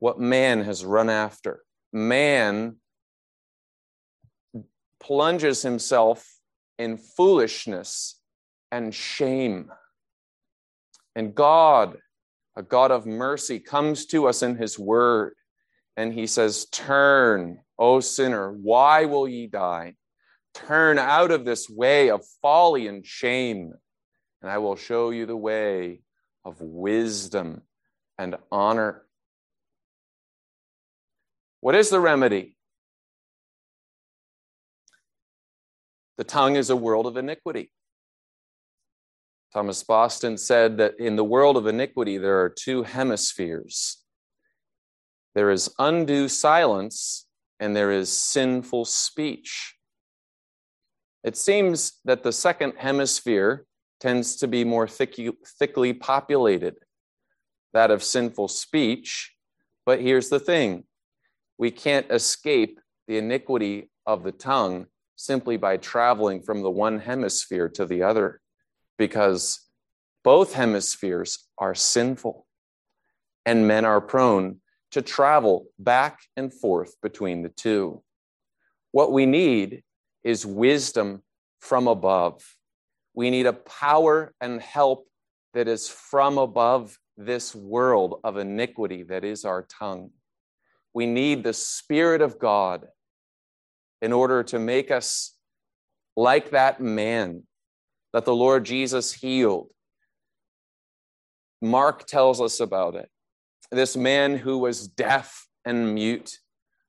what 0.00 0.18
man 0.18 0.64
has 0.64 0.84
run 0.84 1.08
after. 1.08 1.62
Man 1.92 2.78
plunges 4.98 5.62
himself 5.62 6.26
in 6.78 6.96
foolishness 6.96 8.20
and 8.70 8.94
shame. 8.94 9.70
And 11.14 11.34
God, 11.34 11.96
a 12.56 12.62
God 12.62 12.90
of 12.90 13.06
mercy, 13.06 13.60
comes 13.60 14.06
to 14.06 14.26
us 14.26 14.42
in 14.42 14.56
his 14.56 14.78
word 14.78 15.34
and 15.96 16.12
he 16.12 16.26
says, 16.26 16.66
Turn, 16.72 17.58
O 17.78 18.00
sinner, 18.00 18.52
why 18.52 19.04
will 19.04 19.28
ye 19.28 19.46
die? 19.46 19.94
Turn 20.54 20.98
out 20.98 21.30
of 21.30 21.44
this 21.44 21.68
way 21.68 22.10
of 22.10 22.24
folly 22.42 22.86
and 22.86 23.06
shame 23.06 23.74
and 24.44 24.52
I 24.52 24.58
will 24.58 24.76
show 24.76 25.08
you 25.08 25.24
the 25.24 25.34
way 25.34 26.02
of 26.44 26.60
wisdom 26.60 27.62
and 28.18 28.36
honor. 28.52 29.00
What 31.60 31.74
is 31.74 31.88
the 31.88 31.98
remedy? 31.98 32.53
The 36.16 36.24
tongue 36.24 36.56
is 36.56 36.70
a 36.70 36.76
world 36.76 37.06
of 37.06 37.16
iniquity. 37.16 37.70
Thomas 39.52 39.82
Boston 39.82 40.36
said 40.36 40.78
that 40.78 40.98
in 40.98 41.16
the 41.16 41.24
world 41.24 41.56
of 41.56 41.66
iniquity, 41.66 42.18
there 42.18 42.40
are 42.40 42.48
two 42.48 42.82
hemispheres 42.82 44.04
there 45.34 45.50
is 45.50 45.74
undue 45.78 46.28
silence, 46.28 47.26
and 47.58 47.74
there 47.74 47.90
is 47.90 48.12
sinful 48.12 48.84
speech. 48.84 49.74
It 51.24 51.36
seems 51.36 52.00
that 52.04 52.22
the 52.22 52.32
second 52.32 52.74
hemisphere 52.76 53.66
tends 54.00 54.36
to 54.36 54.48
be 54.48 54.64
more 54.64 54.86
thickly, 54.86 55.32
thickly 55.58 55.92
populated, 55.92 56.76
that 57.72 57.90
of 57.90 58.04
sinful 58.04 58.48
speech. 58.48 59.34
But 59.84 60.00
here's 60.00 60.28
the 60.28 60.40
thing 60.40 60.84
we 61.58 61.70
can't 61.70 62.10
escape 62.10 62.78
the 63.08 63.18
iniquity 63.18 63.90
of 64.06 64.22
the 64.22 64.32
tongue 64.32 64.86
simply 65.16 65.56
by 65.56 65.76
traveling 65.76 66.42
from 66.42 66.62
the 66.62 66.70
one 66.70 66.98
hemisphere 66.98 67.68
to 67.68 67.86
the 67.86 68.02
other, 68.02 68.40
because 68.98 69.60
both 70.22 70.54
hemispheres 70.54 71.48
are 71.58 71.74
sinful. 71.74 72.46
and 73.46 73.68
men 73.68 73.84
are 73.84 74.00
prone 74.00 74.60
to 74.90 75.02
travel 75.02 75.66
back 75.78 76.20
and 76.36 76.52
forth 76.52 76.94
between 77.02 77.42
the 77.42 77.48
two. 77.48 78.02
What 78.92 79.12
we 79.12 79.26
need 79.26 79.82
is 80.22 80.46
wisdom 80.46 81.22
from 81.60 81.88
above. 81.88 82.42
We 83.14 83.30
need 83.30 83.46
a 83.46 83.52
power 83.52 84.32
and 84.40 84.60
help 84.60 85.06
that 85.52 85.68
is 85.68 85.88
from 85.88 86.38
above 86.38 86.98
this 87.16 87.54
world 87.54 88.20
of 88.24 88.38
iniquity 88.38 89.02
that 89.04 89.24
is 89.24 89.44
our 89.44 89.62
tongue. 89.62 90.10
We 90.92 91.06
need 91.06 91.42
the 91.42 91.52
Spirit 91.52 92.22
of 92.22 92.38
God 92.38 92.86
in 94.04 94.12
order 94.12 94.42
to 94.42 94.58
make 94.58 94.90
us 94.90 95.34
like 96.14 96.50
that 96.50 96.78
man 96.78 97.42
that 98.12 98.26
the 98.26 98.34
Lord 98.34 98.64
Jesus 98.64 99.14
healed. 99.14 99.70
Mark 101.62 102.04
tells 102.04 102.38
us 102.38 102.60
about 102.60 102.96
it. 102.96 103.08
This 103.70 103.96
man 103.96 104.36
who 104.36 104.58
was 104.58 104.86
deaf 104.86 105.46
and 105.64 105.94
mute, 105.94 106.38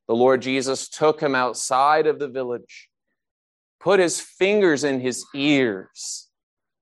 the 0.09 0.15
Lord 0.15 0.41
Jesus 0.41 0.89
took 0.89 1.21
him 1.21 1.35
outside 1.35 2.05
of 2.05 2.19
the 2.19 2.27
village, 2.27 2.89
put 3.79 4.01
his 4.01 4.19
fingers 4.19 4.83
in 4.83 4.99
his 4.99 5.25
ears, 5.33 6.27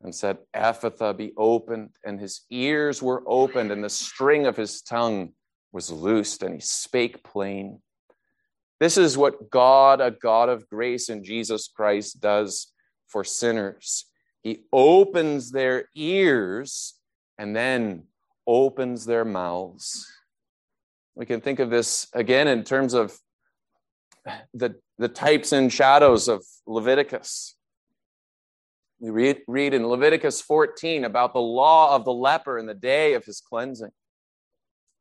and 0.01 0.15
said, 0.15 0.39
Ephphatha, 0.55 1.15
be 1.15 1.31
opened. 1.37 1.91
And 2.03 2.19
his 2.19 2.41
ears 2.49 3.03
were 3.03 3.23
opened, 3.27 3.71
and 3.71 3.83
the 3.83 3.89
string 3.89 4.47
of 4.47 4.57
his 4.57 4.81
tongue 4.81 5.33
was 5.71 5.91
loosed, 5.91 6.41
and 6.41 6.55
he 6.55 6.59
spake 6.59 7.23
plain. 7.23 7.83
This 8.83 8.97
is 8.97 9.17
what 9.17 9.49
God, 9.49 10.01
a 10.01 10.11
God 10.11 10.49
of 10.49 10.67
grace 10.67 11.07
in 11.07 11.23
Jesus 11.23 11.69
Christ, 11.73 12.19
does 12.19 12.73
for 13.07 13.23
sinners. 13.23 14.07
He 14.41 14.63
opens 14.73 15.51
their 15.51 15.85
ears 15.95 16.95
and 17.37 17.55
then 17.55 18.07
opens 18.45 19.05
their 19.05 19.23
mouths. 19.23 20.11
We 21.15 21.25
can 21.25 21.39
think 21.39 21.59
of 21.59 21.69
this 21.69 22.07
again 22.11 22.49
in 22.49 22.65
terms 22.65 22.93
of 22.93 23.17
the, 24.53 24.75
the 24.97 25.07
types 25.07 25.53
and 25.53 25.71
shadows 25.71 26.27
of 26.27 26.43
Leviticus. 26.67 27.55
We 28.99 29.11
read, 29.11 29.43
read 29.47 29.73
in 29.73 29.87
Leviticus 29.87 30.41
14 30.41 31.05
about 31.05 31.31
the 31.31 31.39
law 31.39 31.95
of 31.95 32.03
the 32.03 32.11
leper 32.11 32.57
in 32.57 32.65
the 32.65 32.73
day 32.73 33.13
of 33.13 33.23
his 33.23 33.39
cleansing. 33.39 33.93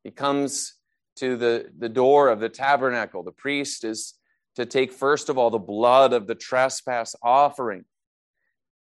He 0.05 0.13
comes 0.13 0.75
to 1.17 1.37
the, 1.37 1.71
the 1.79 1.89
door 1.89 2.29
of 2.29 2.41
the 2.41 2.49
tabernacle. 2.49 3.23
The 3.23 3.33
priest 3.33 3.85
is 3.85 4.15
to 4.57 4.67
take, 4.67 4.93
first 4.93 5.29
of 5.29 5.39
all, 5.39 5.51
the 5.51 5.59
blood 5.59 6.13
of 6.13 6.27
the 6.27 6.35
trespass 6.35 7.15
offering, 7.23 7.85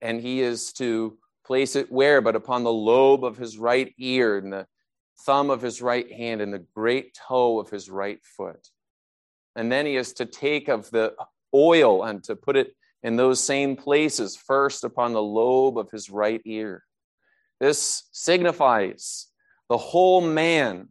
and 0.01 0.21
he 0.21 0.41
is 0.41 0.73
to 0.75 1.19
place 1.47 1.77
it 1.77 1.91
where? 1.91 2.21
But 2.21 2.37
upon 2.37 2.65
the 2.65 2.73
lobe 2.73 3.25
of 3.25 3.37
his 3.37 3.59
right 3.59 3.93
ear, 3.99 4.39
and 4.39 4.53
the 4.53 4.67
thumb 5.27 5.51
of 5.51 5.63
his 5.63 5.83
right 5.83 6.11
hand, 6.11 6.41
and 6.41 6.53
the 6.53 6.65
great 6.75 7.15
toe 7.29 7.59
of 7.59 7.71
his 7.71 7.91
right 7.91 8.21
foot. 8.23 8.69
And 9.57 9.71
then 9.73 9.87
he 9.87 9.97
is 9.97 10.13
to 10.15 10.27
take 10.27 10.69
of 10.69 10.91
the 10.91 11.15
oil 11.55 12.05
and 12.05 12.23
to 12.25 12.37
put 12.37 12.57
it 12.57 12.75
in 13.03 13.17
those 13.17 13.43
same 13.43 13.77
places, 13.77 14.37
first 14.37 14.85
upon 14.85 15.13
the 15.13 15.23
lobe 15.23 15.79
of 15.79 15.91
his 15.91 16.11
right 16.11 16.41
ear. 16.45 16.85
This 17.61 18.05
signifies 18.13 19.27
the 19.69 19.79
whole 19.79 20.21
man 20.21 20.89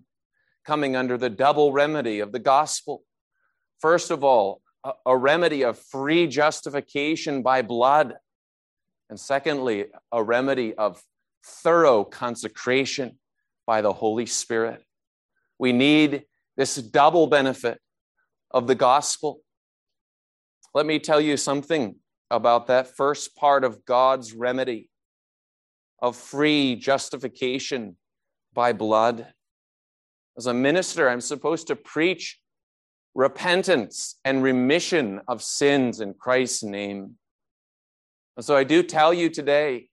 coming 0.67 0.97
under 0.97 1.17
the 1.17 1.29
double 1.29 1.71
remedy 1.71 2.19
of 2.19 2.33
the 2.33 2.39
gospel. 2.39 3.03
First 3.79 4.11
of 4.11 4.21
all, 4.21 4.61
a, 4.83 4.91
a 5.05 5.17
remedy 5.17 5.63
of 5.63 5.79
free 5.79 6.27
justification 6.27 7.41
by 7.41 7.61
blood. 7.61 8.15
And 9.09 9.17
secondly, 9.17 9.85
a 10.11 10.21
remedy 10.21 10.73
of 10.73 11.01
thorough 11.43 12.03
consecration 12.03 13.17
by 13.65 13.81
the 13.81 13.93
Holy 13.93 14.25
Spirit. 14.25 14.83
We 15.57 15.71
need 15.71 16.25
this 16.57 16.75
double 16.75 17.27
benefit 17.27 17.79
of 18.51 18.67
the 18.67 18.75
gospel. 18.75 19.39
Let 20.73 20.85
me 20.85 20.99
tell 20.99 21.21
you 21.21 21.37
something 21.37 21.95
about 22.29 22.67
that 22.67 22.95
first 22.97 23.37
part 23.37 23.63
of 23.63 23.85
God's 23.85 24.33
remedy 24.33 24.89
of 26.01 26.17
free 26.17 26.75
justification 26.75 27.95
by 28.53 28.73
blood. 28.73 29.33
As 30.37 30.45
a 30.45 30.53
minister, 30.53 31.09
I'm 31.09 31.21
supposed 31.21 31.67
to 31.67 31.75
preach 31.75 32.39
repentance 33.15 34.19
and 34.23 34.43
remission 34.43 35.21
of 35.27 35.41
sins 35.41 35.99
in 35.99 36.13
Christ's 36.13 36.63
name. 36.63 37.15
And 38.35 38.45
so 38.45 38.55
I 38.55 38.63
do 38.63 38.83
tell 38.83 39.13
you 39.13 39.29
today 39.31 39.89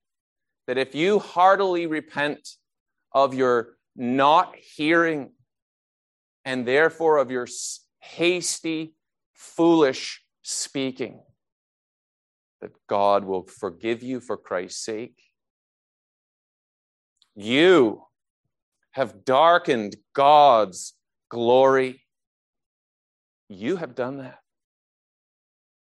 that 0.66 0.76
if 0.76 0.94
you 0.94 1.18
heartily 1.18 1.86
repent 1.86 2.46
of 3.12 3.32
your 3.32 3.76
not 3.96 4.54
hearing 4.56 5.30
and 6.44 6.66
therefore 6.66 7.16
of 7.16 7.30
your 7.30 7.48
hasty, 8.00 8.94
foolish 9.32 10.22
speaking, 10.42 11.22
that 12.60 12.72
God 12.86 13.24
will 13.24 13.46
forgive 13.46 14.02
you 14.02 14.20
for 14.20 14.36
Christ's 14.36 14.84
sake. 14.84 15.18
You 17.34 18.02
have 18.94 19.24
darkened 19.24 19.96
God's 20.14 20.94
glory. 21.28 22.00
You 23.48 23.76
have 23.76 23.96
done 23.96 24.18
that. 24.18 24.38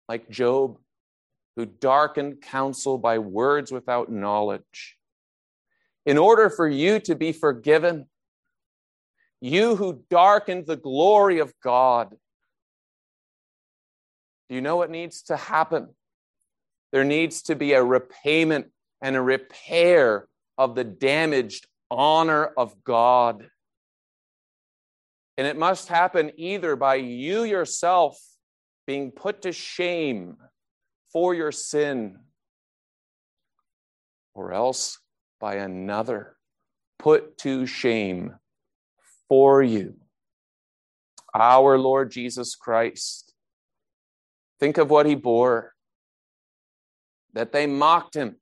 Like 0.08 0.28
Job, 0.28 0.78
who 1.54 1.66
darkened 1.66 2.42
counsel 2.42 2.98
by 2.98 3.18
words 3.18 3.70
without 3.70 4.10
knowledge. 4.10 4.96
In 6.04 6.18
order 6.18 6.50
for 6.50 6.68
you 6.68 6.98
to 7.00 7.14
be 7.14 7.32
forgiven, 7.32 8.06
you 9.40 9.76
who 9.76 10.02
darkened 10.10 10.66
the 10.66 10.76
glory 10.76 11.38
of 11.38 11.54
God, 11.62 12.10
do 14.48 14.54
you 14.54 14.60
know 14.60 14.76
what 14.76 14.90
needs 14.90 15.22
to 15.22 15.36
happen? 15.36 15.88
There 16.92 17.04
needs 17.04 17.42
to 17.42 17.54
be 17.54 17.72
a 17.72 17.82
repayment 17.82 18.66
and 19.00 19.14
a 19.14 19.22
repair 19.22 20.26
of 20.58 20.74
the 20.74 20.84
damaged 20.84 21.66
honor 21.90 22.44
of 22.44 22.82
God. 22.84 23.48
And 25.38 25.46
it 25.46 25.56
must 25.56 25.88
happen 25.88 26.32
either 26.36 26.76
by 26.76 26.96
you 26.96 27.44
yourself 27.44 28.18
being 28.86 29.10
put 29.10 29.42
to 29.42 29.52
shame 29.52 30.36
for 31.12 31.34
your 31.34 31.52
sin, 31.52 32.18
or 34.34 34.52
else 34.52 34.98
by 35.40 35.56
another 35.56 36.36
put 36.98 37.38
to 37.38 37.66
shame 37.66 38.34
for 39.28 39.62
you. 39.62 39.94
Our 41.34 41.78
Lord 41.78 42.10
Jesus 42.10 42.54
Christ. 42.54 43.34
Think 44.58 44.78
of 44.78 44.90
what 44.90 45.06
he 45.06 45.14
bore 45.14 45.74
that 47.34 47.52
they 47.52 47.66
mocked 47.66 48.14
him, 48.14 48.36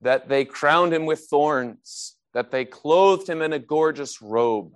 that 0.00 0.28
they 0.28 0.46
crowned 0.46 0.94
him 0.94 1.04
with 1.04 1.26
thorns, 1.28 2.16
that 2.34 2.50
they 2.50 2.64
clothed 2.64 3.28
him 3.28 3.42
in 3.42 3.52
a 3.52 3.58
gorgeous 3.58 4.22
robe. 4.22 4.72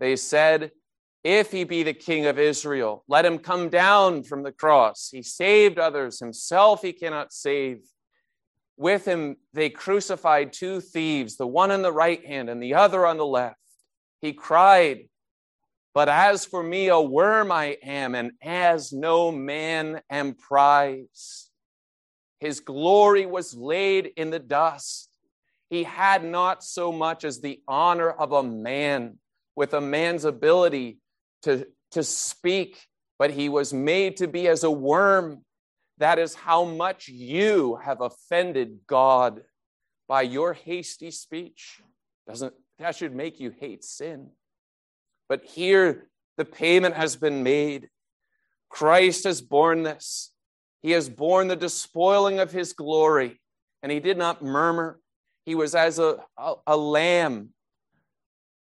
They 0.00 0.16
said, 0.16 0.72
If 1.22 1.52
he 1.52 1.64
be 1.64 1.82
the 1.82 1.94
king 1.94 2.26
of 2.26 2.38
Israel, 2.38 3.04
let 3.08 3.24
him 3.24 3.38
come 3.38 3.68
down 3.68 4.22
from 4.24 4.42
the 4.42 4.52
cross. 4.52 5.08
He 5.12 5.22
saved 5.22 5.78
others, 5.78 6.18
himself 6.18 6.82
he 6.82 6.92
cannot 6.92 7.32
save. 7.32 7.80
With 8.76 9.04
him 9.04 9.36
they 9.52 9.70
crucified 9.70 10.52
two 10.52 10.80
thieves, 10.80 11.36
the 11.36 11.46
one 11.46 11.70
on 11.70 11.82
the 11.82 11.92
right 11.92 12.24
hand 12.24 12.48
and 12.48 12.62
the 12.62 12.74
other 12.74 13.06
on 13.06 13.18
the 13.18 13.26
left. 13.26 13.56
He 14.20 14.32
cried, 14.32 15.08
But 15.94 16.08
as 16.08 16.44
for 16.46 16.62
me, 16.62 16.88
a 16.88 17.00
worm 17.00 17.52
I 17.52 17.76
am, 17.82 18.14
and 18.14 18.32
as 18.42 18.92
no 18.92 19.30
man 19.30 20.00
am 20.08 20.34
prized. 20.34 21.50
His 22.40 22.58
glory 22.60 23.26
was 23.26 23.54
laid 23.54 24.10
in 24.16 24.30
the 24.30 24.40
dust 24.40 25.11
he 25.72 25.84
had 25.84 26.22
not 26.22 26.62
so 26.62 26.92
much 26.92 27.24
as 27.24 27.40
the 27.40 27.58
honor 27.66 28.10
of 28.10 28.32
a 28.32 28.42
man 28.42 29.16
with 29.56 29.72
a 29.72 29.80
man's 29.80 30.26
ability 30.26 30.98
to, 31.44 31.66
to 31.92 32.02
speak, 32.02 32.86
but 33.18 33.30
he 33.30 33.48
was 33.48 33.72
made 33.72 34.18
to 34.18 34.28
be 34.28 34.48
as 34.48 34.64
a 34.64 34.70
worm. 34.70 35.46
That 35.96 36.18
is 36.18 36.34
how 36.34 36.66
much 36.66 37.08
you 37.08 37.76
have 37.82 38.02
offended 38.02 38.80
God 38.86 39.44
by 40.06 40.20
your 40.20 40.52
hasty 40.52 41.10
speech. 41.10 41.80
Doesn't 42.28 42.52
that 42.78 42.94
should 42.94 43.16
make 43.16 43.40
you 43.40 43.50
hate 43.58 43.82
sin? 43.82 44.28
But 45.26 45.42
here 45.42 46.10
the 46.36 46.44
payment 46.44 46.96
has 46.96 47.16
been 47.16 47.42
made. 47.42 47.88
Christ 48.68 49.24
has 49.24 49.40
borne 49.40 49.84
this. 49.84 50.34
He 50.82 50.90
has 50.90 51.08
borne 51.08 51.48
the 51.48 51.56
despoiling 51.56 52.40
of 52.40 52.52
his 52.52 52.74
glory, 52.74 53.40
and 53.82 53.90
he 53.90 54.00
did 54.00 54.18
not 54.18 54.42
murmur. 54.42 54.98
He 55.44 55.54
was 55.54 55.74
as 55.74 55.98
a, 55.98 56.18
a, 56.38 56.54
a 56.66 56.76
lamb 56.76 57.50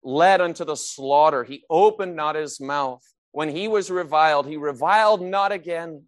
led 0.03 0.41
unto 0.41 0.63
the 0.65 0.75
slaughter. 0.75 1.43
He 1.43 1.63
opened 1.69 2.15
not 2.15 2.35
his 2.35 2.59
mouth. 2.59 3.03
When 3.31 3.49
he 3.49 3.67
was 3.67 3.91
reviled, 3.91 4.47
he 4.47 4.57
reviled 4.57 5.21
not 5.21 5.51
again. 5.51 6.03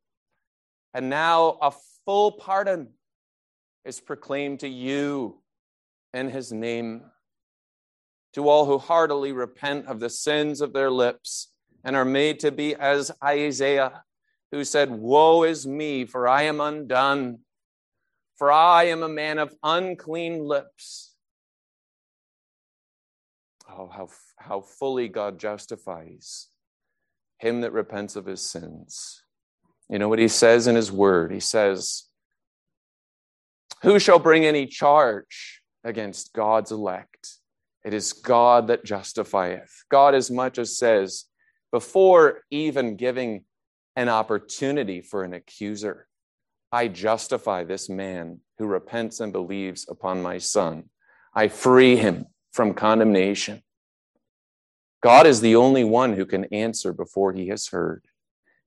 And 0.93 1.09
now 1.09 1.57
a 1.61 1.71
full 2.05 2.33
pardon 2.33 2.89
is 3.85 3.99
proclaimed 3.99 4.61
to 4.61 4.67
you 4.67 5.41
in 6.13 6.29
his 6.29 6.51
name. 6.51 7.03
to 8.33 8.47
all 8.47 8.65
who 8.65 8.77
heartily 8.77 9.31
repent 9.31 9.87
of 9.87 9.99
the 9.99 10.09
sins 10.09 10.61
of 10.61 10.73
their 10.73 10.89
lips 10.89 11.51
and 11.83 11.95
are 11.95 12.05
made 12.05 12.39
to 12.39 12.51
be 12.51 12.75
as 12.75 13.11
Isaiah, 13.23 14.03
who 14.51 14.63
said, 14.63 14.89
Woe 14.89 15.43
is 15.43 15.67
me, 15.67 16.05
for 16.05 16.27
I 16.27 16.43
am 16.43 16.61
undone, 16.61 17.39
for 18.41 18.51
I 18.51 18.85
am 18.85 19.03
a 19.03 19.07
man 19.07 19.37
of 19.37 19.53
unclean 19.61 20.43
lips. 20.43 21.13
Oh, 23.69 23.87
how, 23.87 24.09
how 24.35 24.61
fully 24.61 25.09
God 25.09 25.37
justifies 25.37 26.47
him 27.37 27.61
that 27.61 27.71
repents 27.71 28.15
of 28.15 28.25
his 28.25 28.41
sins. 28.41 29.21
You 29.91 29.99
know 29.99 30.09
what 30.09 30.17
he 30.17 30.27
says 30.27 30.65
in 30.65 30.75
his 30.75 30.91
word? 30.91 31.31
He 31.31 31.39
says, 31.39 32.05
Who 33.83 33.99
shall 33.99 34.17
bring 34.17 34.43
any 34.43 34.65
charge 34.65 35.61
against 35.83 36.33
God's 36.33 36.71
elect? 36.71 37.35
It 37.85 37.93
is 37.93 38.11
God 38.11 38.69
that 38.69 38.83
justifieth. 38.83 39.83
God, 39.91 40.15
as 40.15 40.31
much 40.31 40.57
as 40.57 40.79
says, 40.79 41.25
before 41.71 42.41
even 42.49 42.95
giving 42.95 43.45
an 43.95 44.09
opportunity 44.09 45.03
for 45.03 45.23
an 45.23 45.35
accuser, 45.35 46.07
I 46.71 46.87
justify 46.87 47.63
this 47.63 47.89
man 47.89 48.39
who 48.57 48.65
repents 48.65 49.19
and 49.19 49.33
believes 49.33 49.85
upon 49.89 50.21
my 50.21 50.37
Son. 50.37 50.89
I 51.35 51.47
free 51.49 51.97
him 51.97 52.27
from 52.53 52.73
condemnation. 52.73 53.63
God 55.01 55.27
is 55.27 55.41
the 55.41 55.55
only 55.55 55.83
one 55.83 56.13
who 56.13 56.25
can 56.25 56.45
answer 56.45 56.93
before 56.93 57.33
he 57.33 57.47
has 57.47 57.67
heard. 57.67 58.05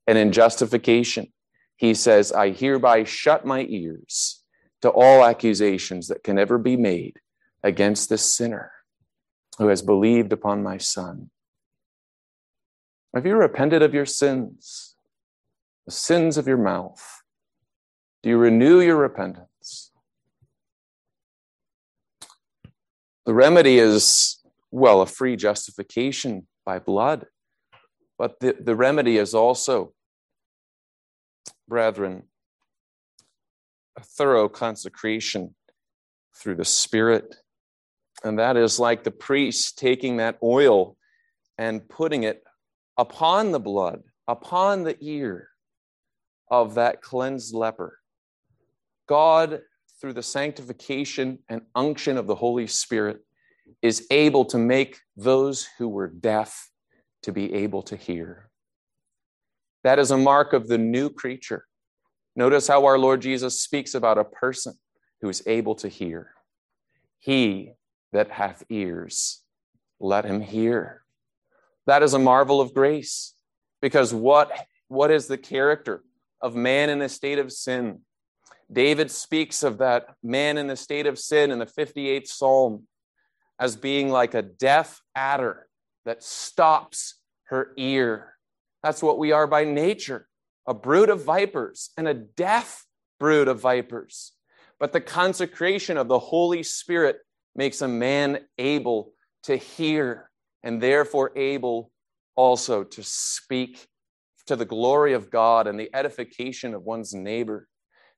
And 0.07 0.19
in 0.19 0.33
justification, 0.33 1.33
he 1.77 1.95
says, 1.95 2.33
I 2.33 2.51
hereby 2.51 3.05
shut 3.05 3.47
my 3.47 3.67
ears 3.69 4.43
to 4.83 4.91
all 4.91 5.25
accusations 5.25 6.09
that 6.09 6.23
can 6.23 6.39
ever 6.39 6.59
be 6.59 6.77
made 6.77 7.21
against 7.63 8.11
this 8.11 8.35
sinner 8.35 8.73
who 9.59 9.69
has 9.69 9.81
believed 9.81 10.33
upon 10.33 10.63
my 10.63 10.77
Son. 10.77 11.31
Have 13.15 13.25
you 13.25 13.37
repented 13.37 13.83
of 13.83 13.95
your 13.95 14.07
sins, 14.07 14.97
the 15.87 15.93
sins 15.93 16.37
of 16.37 16.47
your 16.47 16.59
mouth? 16.59 17.23
Do 18.25 18.31
you 18.31 18.39
renew 18.39 18.81
your 18.81 18.97
repentance? 18.97 19.93
The 23.27 23.35
remedy 23.35 23.79
is, 23.79 24.39
well, 24.71 25.03
a 25.03 25.07
free 25.07 25.37
justification 25.37 26.47
by 26.65 26.79
blood. 26.79 27.27
But 28.17 28.41
the, 28.41 28.57
the 28.59 28.75
remedy 28.75 29.19
is 29.19 29.35
also, 29.35 29.93
brethren, 31.69 32.23
a 33.99 34.03
thorough 34.03 34.49
consecration 34.49 35.55
through 36.35 36.55
the 36.55 36.65
Spirit 36.65 37.37
and 38.25 38.39
that 38.39 38.57
is 38.57 38.81
like 38.81 39.05
the 39.05 39.11
priest 39.11 39.79
taking 39.79 40.17
that 40.17 40.39
oil 40.43 40.97
and 41.59 41.87
putting 41.87 42.23
it 42.23 42.43
upon 42.97 43.53
the 43.53 43.61
blood, 43.61 44.03
upon 44.27 44.83
the 44.83 44.97
ear 45.01 45.51
of 46.51 46.77
that 46.77 47.03
cleansed 47.03 47.55
leper. 47.55 47.99
God, 49.07 49.61
through 50.01 50.15
the 50.15 50.23
sanctification 50.23 51.39
and 51.49 51.63
unction 51.75 52.17
of 52.17 52.27
the 52.27 52.35
Holy 52.35 52.67
Spirit, 52.67 53.21
is 53.83 54.07
able 54.11 54.45
to 54.47 54.59
make 54.59 55.01
those 55.17 55.69
who 55.79 55.89
were 55.89 56.09
deaf 56.09 56.71
to 57.23 57.33
be 57.33 57.53
able 57.55 57.83
to 57.83 57.97
hear. 57.97 58.51
That 59.83 59.99
is 59.99 60.11
a 60.11 60.19
mark 60.19 60.53
of 60.53 60.69
the 60.69 60.79
new 60.79 61.11
creature. 61.11 61.67
Notice 62.37 62.67
how 62.67 62.85
our 62.87 62.99
Lord 62.99 63.23
Jesus 63.23 63.61
speaks 63.61 63.95
about 63.95 64.19
a 64.19 64.25
person 64.25 64.75
who 65.21 65.29
is 65.29 65.43
able 65.47 65.75
to 65.77 65.89
hear. 65.89 66.31
He 67.19 67.73
that 68.13 68.31
hath 68.31 68.65
ears, 68.69 69.43
let 70.01 70.25
him 70.25 70.41
hear. 70.41 71.03
That 71.87 72.03
is 72.03 72.15
a 72.15 72.19
marvel 72.19 72.61
of 72.61 72.75
grace, 72.75 73.35
because 73.81 74.13
what, 74.13 74.51
what 74.89 75.11
is 75.11 75.27
the 75.27 75.39
character 75.39 76.03
of 76.41 76.55
man 76.55 76.91
in 76.91 77.03
a 77.03 77.09
state 77.09 77.39
of 77.39 77.53
sin? 77.53 78.01
David 78.75 79.11
speaks 79.11 79.63
of 79.63 79.79
that 79.79 80.15
man 80.23 80.59
in 80.59 80.67
the 80.67 80.77
state 80.77 81.07
of 81.07 81.19
sin 81.19 81.51
in 81.51 81.59
the 81.59 81.67
58th 81.67 82.27
Psalm 82.27 82.87
as 83.59 83.77
being 83.77 84.11
like 84.11 84.35
a 84.35 84.43
deaf 84.43 85.01
adder 85.15 85.69
that 86.05 86.23
stops 86.23 87.15
her 87.45 87.73
ear. 87.77 88.35
That's 88.83 89.03
what 89.03 89.19
we 89.19 89.33
are 89.33 89.47
by 89.47 89.65
nature 89.65 90.29
a 90.67 90.75
brood 90.75 91.11
of 91.11 91.23
vipers 91.23 91.91
and 91.97 92.09
a 92.09 92.15
deaf 92.15 92.87
brood 93.21 93.49
of 93.49 93.61
vipers. 93.61 94.33
But 94.81 94.93
the 94.93 95.01
consecration 95.01 95.97
of 95.97 96.09
the 96.09 96.19
Holy 96.19 96.63
Spirit 96.63 97.19
makes 97.55 97.83
a 97.83 97.89
man 97.89 98.41
able 98.59 99.13
to 99.45 99.57
hear 99.57 100.31
and 100.63 100.83
therefore 100.83 101.33
able 101.37 101.91
also 102.35 102.83
to 102.83 103.03
speak 103.03 103.87
to 104.47 104.57
the 104.57 104.65
glory 104.65 105.13
of 105.13 105.31
God 105.31 105.67
and 105.67 105.79
the 105.79 105.91
edification 105.95 106.75
of 106.75 106.83
one's 106.83 107.15
neighbor. 107.15 107.69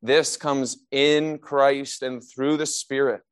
This 0.07 0.37
comes 0.37 0.79
in 0.93 1.39
Christ 1.39 2.03
and 2.05 2.23
through 2.23 2.59
the 2.59 2.67
Spirit. 2.67 3.23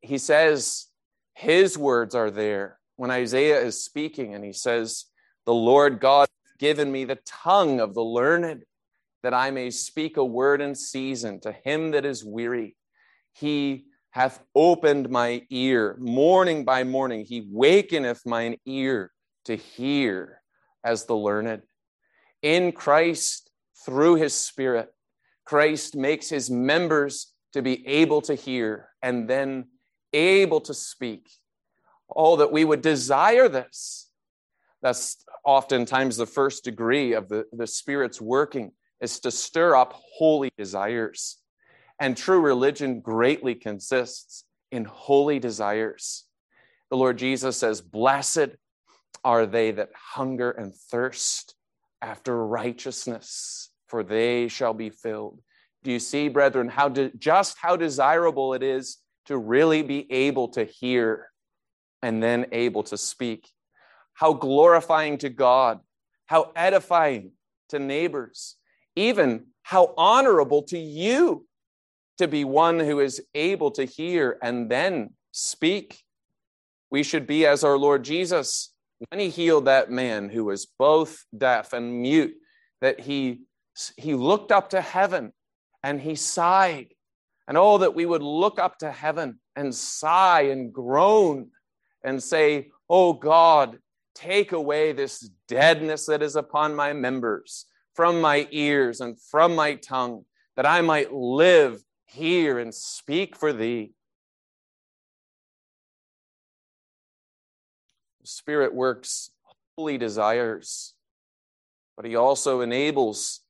He 0.00 0.16
says 0.16 0.86
his 1.34 1.76
words 1.76 2.14
are 2.14 2.30
there 2.30 2.78
when 2.96 3.10
Isaiah 3.10 3.60
is 3.60 3.84
speaking, 3.84 4.34
and 4.34 4.42
he 4.42 4.54
says, 4.54 5.04
The 5.44 5.52
Lord 5.52 6.00
God 6.00 6.28
has 6.46 6.56
given 6.58 6.90
me 6.90 7.04
the 7.04 7.18
tongue 7.26 7.80
of 7.80 7.92
the 7.92 8.02
learned, 8.02 8.64
that 9.22 9.34
I 9.34 9.50
may 9.50 9.68
speak 9.68 10.16
a 10.16 10.24
word 10.24 10.62
in 10.62 10.74
season 10.74 11.40
to 11.40 11.52
him 11.52 11.90
that 11.90 12.06
is 12.06 12.24
weary. 12.24 12.74
He 13.34 13.84
hath 14.12 14.42
opened 14.54 15.10
my 15.10 15.42
ear. 15.50 15.98
Morning 16.00 16.64
by 16.64 16.84
morning, 16.84 17.26
he 17.26 17.50
wakeneth 17.52 18.24
mine 18.24 18.56
ear 18.64 19.12
to 19.44 19.56
hear 19.56 20.40
as 20.82 21.04
the 21.04 21.16
learned. 21.16 21.64
In 22.40 22.72
Christ, 22.72 23.50
through 23.84 24.14
his 24.14 24.32
Spirit, 24.32 24.90
Christ 25.46 25.96
makes 25.96 26.28
his 26.28 26.50
members 26.50 27.32
to 27.54 27.62
be 27.62 27.86
able 27.86 28.20
to 28.22 28.34
hear 28.34 28.90
and 29.00 29.28
then 29.28 29.68
able 30.12 30.60
to 30.60 30.74
speak. 30.74 31.30
Oh, 32.14 32.36
that 32.36 32.52
we 32.52 32.64
would 32.64 32.82
desire 32.82 33.48
this. 33.48 34.10
That's 34.82 35.24
oftentimes 35.44 36.16
the 36.16 36.26
first 36.26 36.64
degree 36.64 37.14
of 37.14 37.28
the, 37.28 37.46
the 37.52 37.66
Spirit's 37.66 38.20
working, 38.20 38.72
is 39.00 39.20
to 39.20 39.30
stir 39.30 39.74
up 39.74 39.94
holy 40.18 40.50
desires. 40.58 41.38
And 42.00 42.16
true 42.16 42.40
religion 42.40 43.00
greatly 43.00 43.54
consists 43.54 44.44
in 44.70 44.84
holy 44.84 45.38
desires. 45.38 46.24
The 46.90 46.96
Lord 46.96 47.18
Jesus 47.18 47.56
says, 47.56 47.80
Blessed 47.80 48.50
are 49.24 49.46
they 49.46 49.70
that 49.72 49.90
hunger 49.94 50.50
and 50.50 50.74
thirst 50.74 51.54
after 52.02 52.46
righteousness, 52.46 53.70
for 53.86 54.02
they 54.02 54.48
shall 54.48 54.74
be 54.74 54.90
filled. 54.90 55.40
Do 55.82 55.92
you 55.92 55.98
see, 55.98 56.28
brethren, 56.28 56.68
how 56.68 56.88
de- 56.88 57.12
just 57.16 57.56
how 57.58 57.76
desirable 57.76 58.54
it 58.54 58.62
is 58.62 58.98
to 59.26 59.38
really 59.38 59.82
be 59.82 60.10
able 60.12 60.48
to 60.48 60.64
hear 60.64 61.28
and 62.02 62.22
then 62.22 62.46
able 62.52 62.82
to 62.84 62.96
speak? 62.96 63.48
How 64.14 64.32
glorifying 64.32 65.18
to 65.18 65.28
God, 65.28 65.80
how 66.26 66.52
edifying 66.56 67.32
to 67.68 67.78
neighbors, 67.78 68.56
even 68.94 69.46
how 69.62 69.94
honorable 69.96 70.62
to 70.62 70.78
you 70.78 71.46
to 72.18 72.28
be 72.28 72.44
one 72.44 72.80
who 72.80 73.00
is 73.00 73.22
able 73.34 73.70
to 73.72 73.84
hear 73.84 74.38
and 74.42 74.70
then 74.70 75.10
speak. 75.32 76.02
We 76.90 77.02
should 77.02 77.26
be 77.26 77.46
as 77.46 77.64
our 77.64 77.76
Lord 77.76 78.04
Jesus 78.04 78.72
when 79.08 79.20
he 79.20 79.28
healed 79.28 79.66
that 79.66 79.90
man 79.90 80.30
who 80.30 80.44
was 80.44 80.66
both 80.78 81.24
deaf 81.36 81.72
and 81.72 82.00
mute, 82.00 82.34
that 82.80 83.00
he, 83.00 83.42
he 83.96 84.14
looked 84.14 84.52
up 84.52 84.70
to 84.70 84.80
heaven 84.80 85.32
and 85.82 86.00
he 86.00 86.14
sighed. 86.14 86.88
And 87.48 87.56
oh, 87.56 87.78
that 87.78 87.94
we 87.94 88.06
would 88.06 88.22
look 88.22 88.58
up 88.58 88.78
to 88.78 88.90
heaven 88.90 89.38
and 89.54 89.74
sigh 89.74 90.42
and 90.42 90.72
groan 90.72 91.50
and 92.02 92.22
say, 92.22 92.70
Oh 92.88 93.12
God, 93.12 93.78
take 94.14 94.52
away 94.52 94.92
this 94.92 95.30
deadness 95.46 96.06
that 96.06 96.22
is 96.22 96.36
upon 96.36 96.74
my 96.74 96.92
members, 96.92 97.66
from 97.94 98.20
my 98.20 98.48
ears 98.50 99.00
and 99.00 99.20
from 99.20 99.54
my 99.54 99.74
tongue, 99.74 100.24
that 100.56 100.66
I 100.66 100.80
might 100.80 101.12
live 101.12 101.82
hear 102.06 102.58
and 102.58 102.74
speak 102.74 103.36
for 103.36 103.52
thee. 103.52 103.92
The 108.22 108.28
Spirit 108.28 108.74
works 108.74 109.30
holy 109.76 109.98
desires, 109.98 110.94
but 111.96 112.06
He 112.06 112.16
also 112.16 112.60
enables 112.60 113.40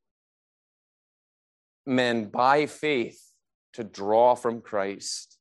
men 1.87 2.27
by 2.27 2.67
faith 2.67 3.21
to 3.75 3.85
draw 3.85 4.35
from 4.35 4.61
Christ, 4.61 5.39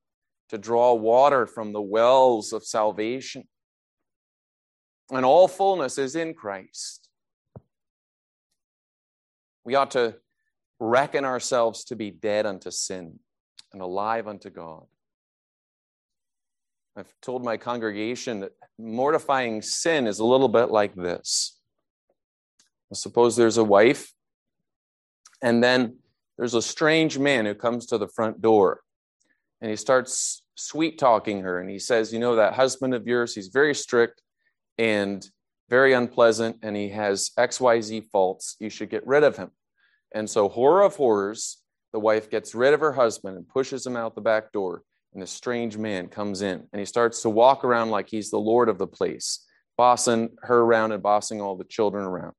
to 0.50 0.58
draw 0.58 0.94
water 0.94 1.48
from 1.48 1.74
the 1.74 1.82
wells 1.82 2.54
of 2.54 2.64
salvation. 2.64 3.48
And 5.12 5.26
all 5.26 5.48
fullness 5.48 5.98
is 5.98 6.16
in 6.16 6.34
Christ. 6.34 7.10
We 9.64 9.76
ought 9.76 9.92
to 9.92 10.16
reckon 10.80 11.26
ourselves 11.26 11.86
to 11.86 11.96
be 11.96 12.12
dead 12.12 12.46
unto 12.46 12.70
sin 12.72 13.20
and 13.74 13.82
alive 13.82 14.28
unto 14.28 14.50
God. 14.50 14.86
I've 16.98 17.14
told 17.22 17.44
my 17.44 17.58
congregation 17.58 18.40
that 18.42 18.54
mortifying 18.78 19.62
sin 19.62 20.08
is 20.08 20.20
a 20.20 20.26
little 20.26 20.48
bit 20.48 20.72
like 20.72 20.96
this. 20.96 21.60
Suppose 22.94 23.36
there's 23.36 23.58
a 23.58 23.64
wife, 23.64 24.14
and 25.42 25.62
then 25.62 25.98
there's 26.38 26.54
a 26.54 26.62
strange 26.62 27.18
man 27.18 27.46
who 27.46 27.56
comes 27.56 27.88
to 27.88 27.98
the 27.98 28.08
front 28.08 28.42
door, 28.42 28.82
and 29.62 29.70
he 29.70 29.76
starts 29.76 30.44
sweet 30.56 30.98
talking 30.98 31.42
her, 31.42 31.60
and 31.60 31.70
he 31.70 31.80
says, 31.80 32.14
You 32.14 32.20
know, 32.20 32.36
that 32.36 32.54
husband 32.54 32.94
of 32.94 33.08
yours, 33.08 33.34
he's 33.34 33.48
very 33.48 33.76
strict 33.76 34.22
and 34.78 35.28
very 35.70 35.94
unpleasant, 35.94 36.58
and 36.62 36.76
he 36.76 36.90
has 36.90 37.32
XYZ 37.38 38.06
faults. 38.12 38.56
You 38.60 38.70
should 38.70 38.90
get 38.90 39.06
rid 39.08 39.24
of 39.24 39.38
him. 39.38 39.52
And 40.14 40.30
so, 40.30 40.50
horror 40.50 40.84
of 40.84 40.96
horrors, 40.96 41.58
the 41.94 42.00
wife 42.00 42.30
gets 42.30 42.54
rid 42.54 42.74
of 42.74 42.82
her 42.82 42.92
husband 42.92 43.38
and 43.38 43.48
pushes 43.48 43.86
him 43.86 43.96
out 43.96 44.16
the 44.16 44.22
back 44.22 44.52
door 44.52 44.84
and 45.16 45.24
a 45.24 45.28
strange 45.28 45.78
man 45.78 46.08
comes 46.08 46.42
in 46.42 46.68
and 46.72 46.80
he 46.80 46.86
starts 46.86 47.22
to 47.22 47.30
walk 47.30 47.64
around 47.64 47.90
like 47.90 48.10
he's 48.10 48.30
the 48.30 48.38
lord 48.38 48.70
of 48.70 48.78
the 48.78 48.86
place, 48.86 49.46
bossing 49.78 50.30
her 50.42 50.60
around 50.60 50.92
and 50.92 51.02
bossing 51.02 51.42
all 51.42 51.56
the 51.56 51.64
children 51.64 52.04
around. 52.04 52.34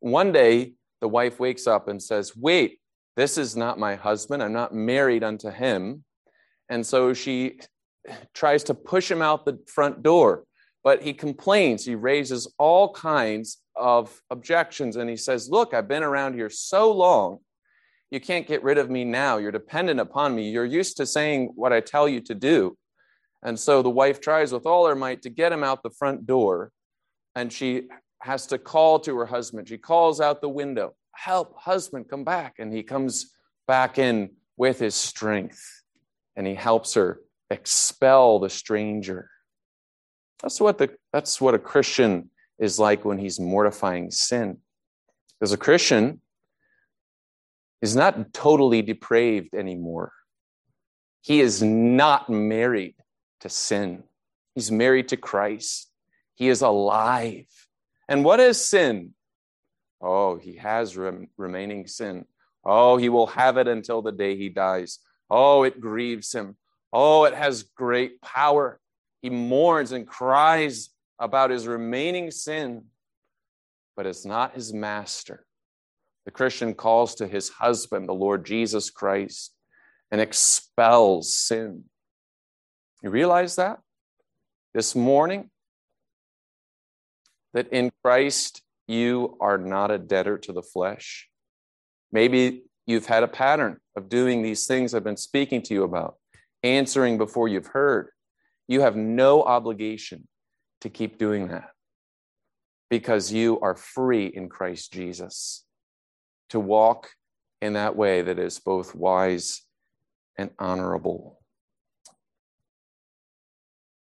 One 0.00 0.32
day, 0.32 0.74
the 1.00 1.08
wife 1.08 1.38
wakes 1.38 1.66
up 1.66 1.88
and 1.88 2.02
says, 2.02 2.36
Wait, 2.36 2.80
this 3.16 3.38
is 3.38 3.56
not 3.56 3.78
my 3.78 3.94
husband. 3.94 4.42
I'm 4.42 4.52
not 4.52 4.74
married 4.74 5.24
unto 5.24 5.50
him. 5.50 6.04
And 6.68 6.86
so 6.86 7.14
she 7.14 7.60
tries 8.34 8.64
to 8.64 8.74
push 8.74 9.10
him 9.10 9.22
out 9.22 9.44
the 9.44 9.58
front 9.66 10.02
door, 10.02 10.44
but 10.84 11.02
he 11.02 11.12
complains. 11.12 11.84
He 11.84 11.94
raises 11.94 12.52
all 12.58 12.92
kinds 12.92 13.58
of 13.74 14.20
objections 14.30 14.96
and 14.96 15.08
he 15.08 15.16
says, 15.16 15.48
Look, 15.50 15.74
I've 15.74 15.88
been 15.88 16.02
around 16.02 16.34
here 16.34 16.50
so 16.50 16.92
long 16.92 17.38
you 18.10 18.20
can't 18.20 18.46
get 18.46 18.62
rid 18.62 18.78
of 18.78 18.88
me 18.88 19.04
now. 19.04 19.38
You're 19.38 19.52
dependent 19.52 20.00
upon 20.00 20.34
me. 20.34 20.50
You're 20.50 20.64
used 20.64 20.96
to 20.98 21.06
saying 21.06 21.52
what 21.54 21.72
I 21.72 21.80
tell 21.80 22.08
you 22.08 22.20
to 22.22 22.34
do. 22.34 22.76
And 23.42 23.58
so 23.58 23.82
the 23.82 23.90
wife 23.90 24.20
tries 24.20 24.52
with 24.52 24.66
all 24.66 24.86
her 24.86 24.94
might 24.94 25.22
to 25.22 25.30
get 25.30 25.52
him 25.52 25.64
out 25.64 25.82
the 25.82 25.90
front 25.90 26.26
door. 26.26 26.70
And 27.34 27.52
she 27.52 27.82
has 28.22 28.46
to 28.48 28.58
call 28.58 29.00
to 29.00 29.16
her 29.18 29.26
husband. 29.26 29.68
She 29.68 29.78
calls 29.78 30.20
out 30.20 30.40
the 30.40 30.48
window, 30.48 30.94
Help, 31.16 31.56
husband, 31.58 32.08
come 32.08 32.24
back. 32.24 32.56
And 32.58 32.72
he 32.72 32.82
comes 32.82 33.32
back 33.66 33.98
in 33.98 34.30
with 34.56 34.78
his 34.78 34.94
strength 34.94 35.82
and 36.36 36.46
he 36.46 36.54
helps 36.54 36.94
her 36.94 37.20
expel 37.50 38.38
the 38.38 38.50
stranger. 38.50 39.30
That's 40.42 40.60
what, 40.60 40.78
the, 40.78 40.90
that's 41.12 41.40
what 41.40 41.54
a 41.54 41.58
Christian 41.58 42.30
is 42.58 42.78
like 42.78 43.04
when 43.04 43.18
he's 43.18 43.40
mortifying 43.40 44.10
sin. 44.10 44.58
As 45.40 45.52
a 45.52 45.56
Christian, 45.56 46.20
is 47.82 47.94
not 47.94 48.32
totally 48.32 48.82
depraved 48.82 49.54
anymore. 49.54 50.12
He 51.20 51.40
is 51.40 51.62
not 51.62 52.30
married 52.30 52.94
to 53.40 53.48
sin. 53.48 54.04
He's 54.54 54.70
married 54.70 55.08
to 55.08 55.16
Christ. 55.16 55.90
He 56.34 56.48
is 56.48 56.62
alive. 56.62 57.46
And 58.08 58.24
what 58.24 58.40
is 58.40 58.64
sin? 58.64 59.12
Oh, 60.06 60.36
he 60.36 60.54
has 60.54 60.96
rem- 60.96 61.26
remaining 61.36 61.88
sin. 61.88 62.26
Oh, 62.64 62.96
he 62.96 63.08
will 63.08 63.26
have 63.26 63.56
it 63.56 63.66
until 63.66 64.02
the 64.02 64.12
day 64.12 64.36
he 64.36 64.48
dies. 64.48 65.00
Oh, 65.28 65.64
it 65.64 65.80
grieves 65.80 66.32
him. 66.32 66.56
Oh, 66.92 67.24
it 67.24 67.34
has 67.34 67.64
great 67.64 68.20
power. 68.22 68.78
He 69.20 69.30
mourns 69.30 69.90
and 69.90 70.06
cries 70.06 70.90
about 71.18 71.50
his 71.50 71.66
remaining 71.66 72.30
sin, 72.30 72.84
but 73.96 74.06
it's 74.06 74.24
not 74.24 74.54
his 74.54 74.72
master. 74.72 75.44
The 76.24 76.30
Christian 76.30 76.74
calls 76.74 77.16
to 77.16 77.26
his 77.26 77.48
husband, 77.48 78.08
the 78.08 78.14
Lord 78.14 78.46
Jesus 78.46 78.90
Christ, 78.90 79.54
and 80.12 80.20
expels 80.20 81.34
sin. 81.34 81.82
You 83.02 83.10
realize 83.10 83.56
that? 83.56 83.80
This 84.72 84.94
morning, 84.94 85.50
that 87.54 87.72
in 87.72 87.90
Christ 88.04 88.62
you 88.86 89.36
are 89.40 89.58
not 89.58 89.90
a 89.90 89.98
debtor 89.98 90.38
to 90.38 90.52
the 90.52 90.62
flesh. 90.62 91.28
Maybe 92.12 92.62
you've 92.86 93.06
had 93.06 93.22
a 93.22 93.28
pattern 93.28 93.78
of 93.96 94.08
doing 94.08 94.42
these 94.42 94.66
things 94.66 94.94
I've 94.94 95.04
been 95.04 95.16
speaking 95.16 95.62
to 95.62 95.74
you 95.74 95.82
about, 95.82 96.16
answering 96.62 97.18
before 97.18 97.48
you've 97.48 97.66
heard. 97.68 98.10
You 98.68 98.80
have 98.82 98.96
no 98.96 99.42
obligation 99.42 100.28
to 100.80 100.88
keep 100.88 101.18
doing 101.18 101.48
that 101.48 101.70
because 102.88 103.32
you 103.32 103.60
are 103.60 103.74
free 103.74 104.26
in 104.26 104.48
Christ 104.48 104.92
Jesus 104.92 105.64
to 106.50 106.60
walk 106.60 107.10
in 107.60 107.72
that 107.72 107.96
way 107.96 108.22
that 108.22 108.38
is 108.38 108.60
both 108.60 108.94
wise 108.94 109.62
and 110.38 110.50
honorable. 110.58 111.40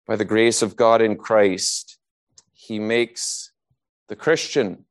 By 0.07 0.17
the 0.17 0.25
grace 0.25 0.63
of 0.63 0.75
God 0.75 1.01
in 1.01 1.17
Christ, 1.17 1.99
He 2.53 2.79
makes 2.81 3.52
the 4.13 4.17
Christian 4.17 4.85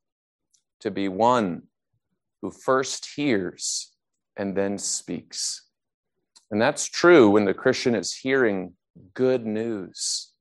to 0.80 0.90
be 0.90 1.08
one 1.08 1.62
who 2.42 2.50
first 2.50 3.06
hears 3.16 3.92
and 4.36 4.58
then 4.58 4.80
speaks. 4.80 5.68
And 6.50 6.60
that's 6.60 6.88
true 6.88 7.30
when 7.30 7.46
the 7.46 7.54
Christian 7.54 7.94
is 7.94 8.12
hearing 8.12 8.74
good 9.14 9.46
news. 9.46 10.32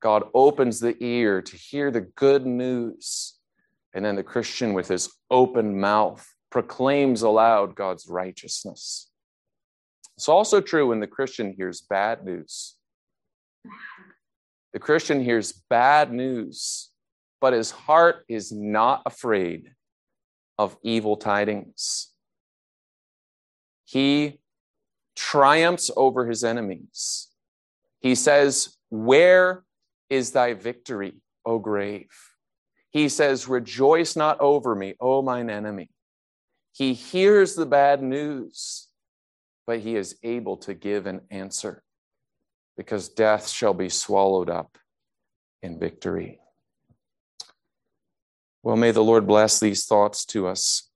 God 0.00 0.22
opens 0.34 0.78
the 0.78 0.96
ear 1.00 1.42
to 1.42 1.56
hear 1.56 1.90
the 1.90 2.02
good 2.02 2.46
news 2.46 3.40
and 3.92 4.04
then 4.04 4.14
the 4.14 4.22
Christian, 4.22 4.72
with 4.72 4.86
his 4.86 5.12
open 5.28 5.80
mouth, 5.80 6.24
proclaims 6.50 7.22
aloud 7.22 7.74
God's 7.74 8.06
righteousness. 8.06 9.10
It's 10.16 10.28
also 10.28 10.60
true 10.60 10.90
when 10.90 11.00
the 11.00 11.08
Christian 11.08 11.52
hears 11.56 11.80
bad 11.80 12.24
news. 12.24 12.76
The 14.72 14.78
Christian 14.78 15.24
hears 15.24 15.50
bad 15.68 16.12
news, 16.12 16.90
but 17.44 17.52
his 17.52 17.70
heart 17.70 18.24
is 18.26 18.52
not 18.52 19.02
afraid 19.04 19.70
of 20.56 20.78
evil 20.82 21.14
tidings. 21.14 22.10
He 23.84 24.40
triumphs 25.14 25.90
over 25.94 26.26
his 26.26 26.42
enemies. 26.42 27.28
He 28.00 28.14
says, 28.14 28.78
Where 28.88 29.62
is 30.08 30.30
thy 30.30 30.54
victory, 30.54 31.20
O 31.44 31.58
grave? 31.58 32.08
He 32.92 33.10
says, 33.10 33.46
Rejoice 33.46 34.16
not 34.16 34.40
over 34.40 34.74
me, 34.74 34.94
O 34.98 35.20
mine 35.20 35.50
enemy. 35.50 35.90
He 36.72 36.94
hears 36.94 37.56
the 37.56 37.66
bad 37.66 38.02
news, 38.02 38.88
but 39.66 39.80
he 39.80 39.96
is 39.96 40.16
able 40.22 40.56
to 40.64 40.72
give 40.72 41.04
an 41.04 41.20
answer 41.30 41.82
because 42.78 43.10
death 43.10 43.50
shall 43.50 43.74
be 43.74 43.90
swallowed 43.90 44.48
up 44.48 44.78
in 45.62 45.78
victory. 45.78 46.40
Well, 48.64 48.76
may 48.76 48.92
the 48.92 49.04
Lord 49.04 49.26
bless 49.26 49.60
these 49.60 49.84
thoughts 49.84 50.24
to 50.24 50.46
us. 50.46 50.88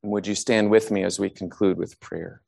And 0.00 0.12
would 0.12 0.28
you 0.28 0.36
stand 0.36 0.70
with 0.70 0.92
me 0.92 1.02
as 1.02 1.18
we 1.18 1.28
conclude 1.28 1.76
with 1.76 1.98
prayer? 1.98 2.40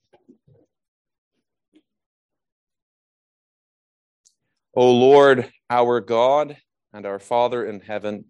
O 4.77 4.89
Lord, 4.89 5.51
our 5.69 6.01
God, 6.01 6.59
and 6.93 7.05
our 7.05 7.19
Father 7.19 7.67
in 7.67 7.81
heaven, 7.81 8.27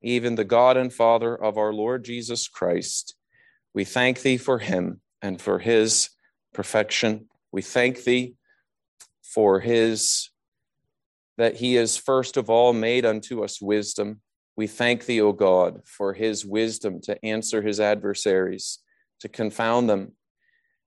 even 0.00 0.36
the 0.36 0.44
God 0.44 0.78
and 0.78 0.90
Father 0.90 1.36
of 1.36 1.58
our 1.58 1.74
Lord 1.74 2.02
Jesus 2.02 2.48
Christ. 2.48 3.14
We 3.74 3.84
thank 3.84 4.22
thee 4.22 4.38
for 4.38 4.58
him 4.58 5.02
and 5.20 5.38
for 5.38 5.58
his 5.58 6.08
perfection. 6.54 7.28
We 7.52 7.60
thank 7.60 8.04
thee 8.04 8.36
for 9.22 9.60
his 9.60 10.30
that 11.36 11.56
he 11.56 11.76
is 11.76 11.98
first 11.98 12.38
of 12.38 12.48
all 12.48 12.72
made 12.72 13.04
unto 13.04 13.44
us 13.44 13.60
wisdom. 13.60 14.22
We 14.56 14.66
thank 14.66 15.06
thee, 15.06 15.20
O 15.20 15.32
God, 15.32 15.80
for 15.84 16.12
his 16.12 16.46
wisdom 16.46 17.00
to 17.02 17.24
answer 17.24 17.60
his 17.60 17.80
adversaries, 17.80 18.78
to 19.20 19.28
confound 19.28 19.90
them, 19.90 20.12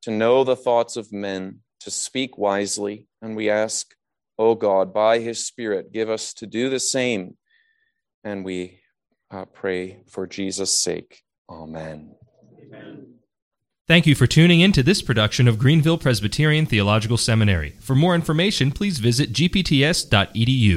to 0.04 0.12
know 0.12 0.44
the 0.44 0.56
thoughts 0.56 0.96
of 0.96 1.12
men, 1.12 1.60
to 1.82 1.92
speak 1.92 2.38
wisely. 2.38 3.08
And 3.22 3.36
we 3.36 3.50
ask 3.50 3.94
O 4.40 4.56
God, 4.56 4.94
by 4.94 5.20
his 5.20 5.46
Spirit, 5.46 5.92
give 5.92 6.10
us 6.10 6.34
to 6.36 6.46
do 6.46 6.70
the 6.70 6.80
same. 6.80 7.38
And 8.24 8.46
we 8.46 8.80
uh, 9.32 9.46
pray 9.46 10.04
for 10.08 10.28
Jesus' 10.28 10.72
sake. 10.72 11.24
Amen. 11.50 12.16
Amen. 12.62 13.14
Thank 13.88 14.06
you 14.06 14.16
for 14.16 14.28
tuning 14.28 14.60
in 14.60 14.74
to 14.74 14.84
this 14.84 15.02
production 15.02 15.48
of 15.48 15.58
Greenville 15.58 15.98
Presbyterian 15.98 16.66
Theological 16.66 17.18
Seminary. 17.18 17.78
For 17.80 17.96
more 17.96 18.16
information, 18.16 18.72
please 18.72 19.00
visit 19.00 19.32
gpts.edu. 19.32 20.76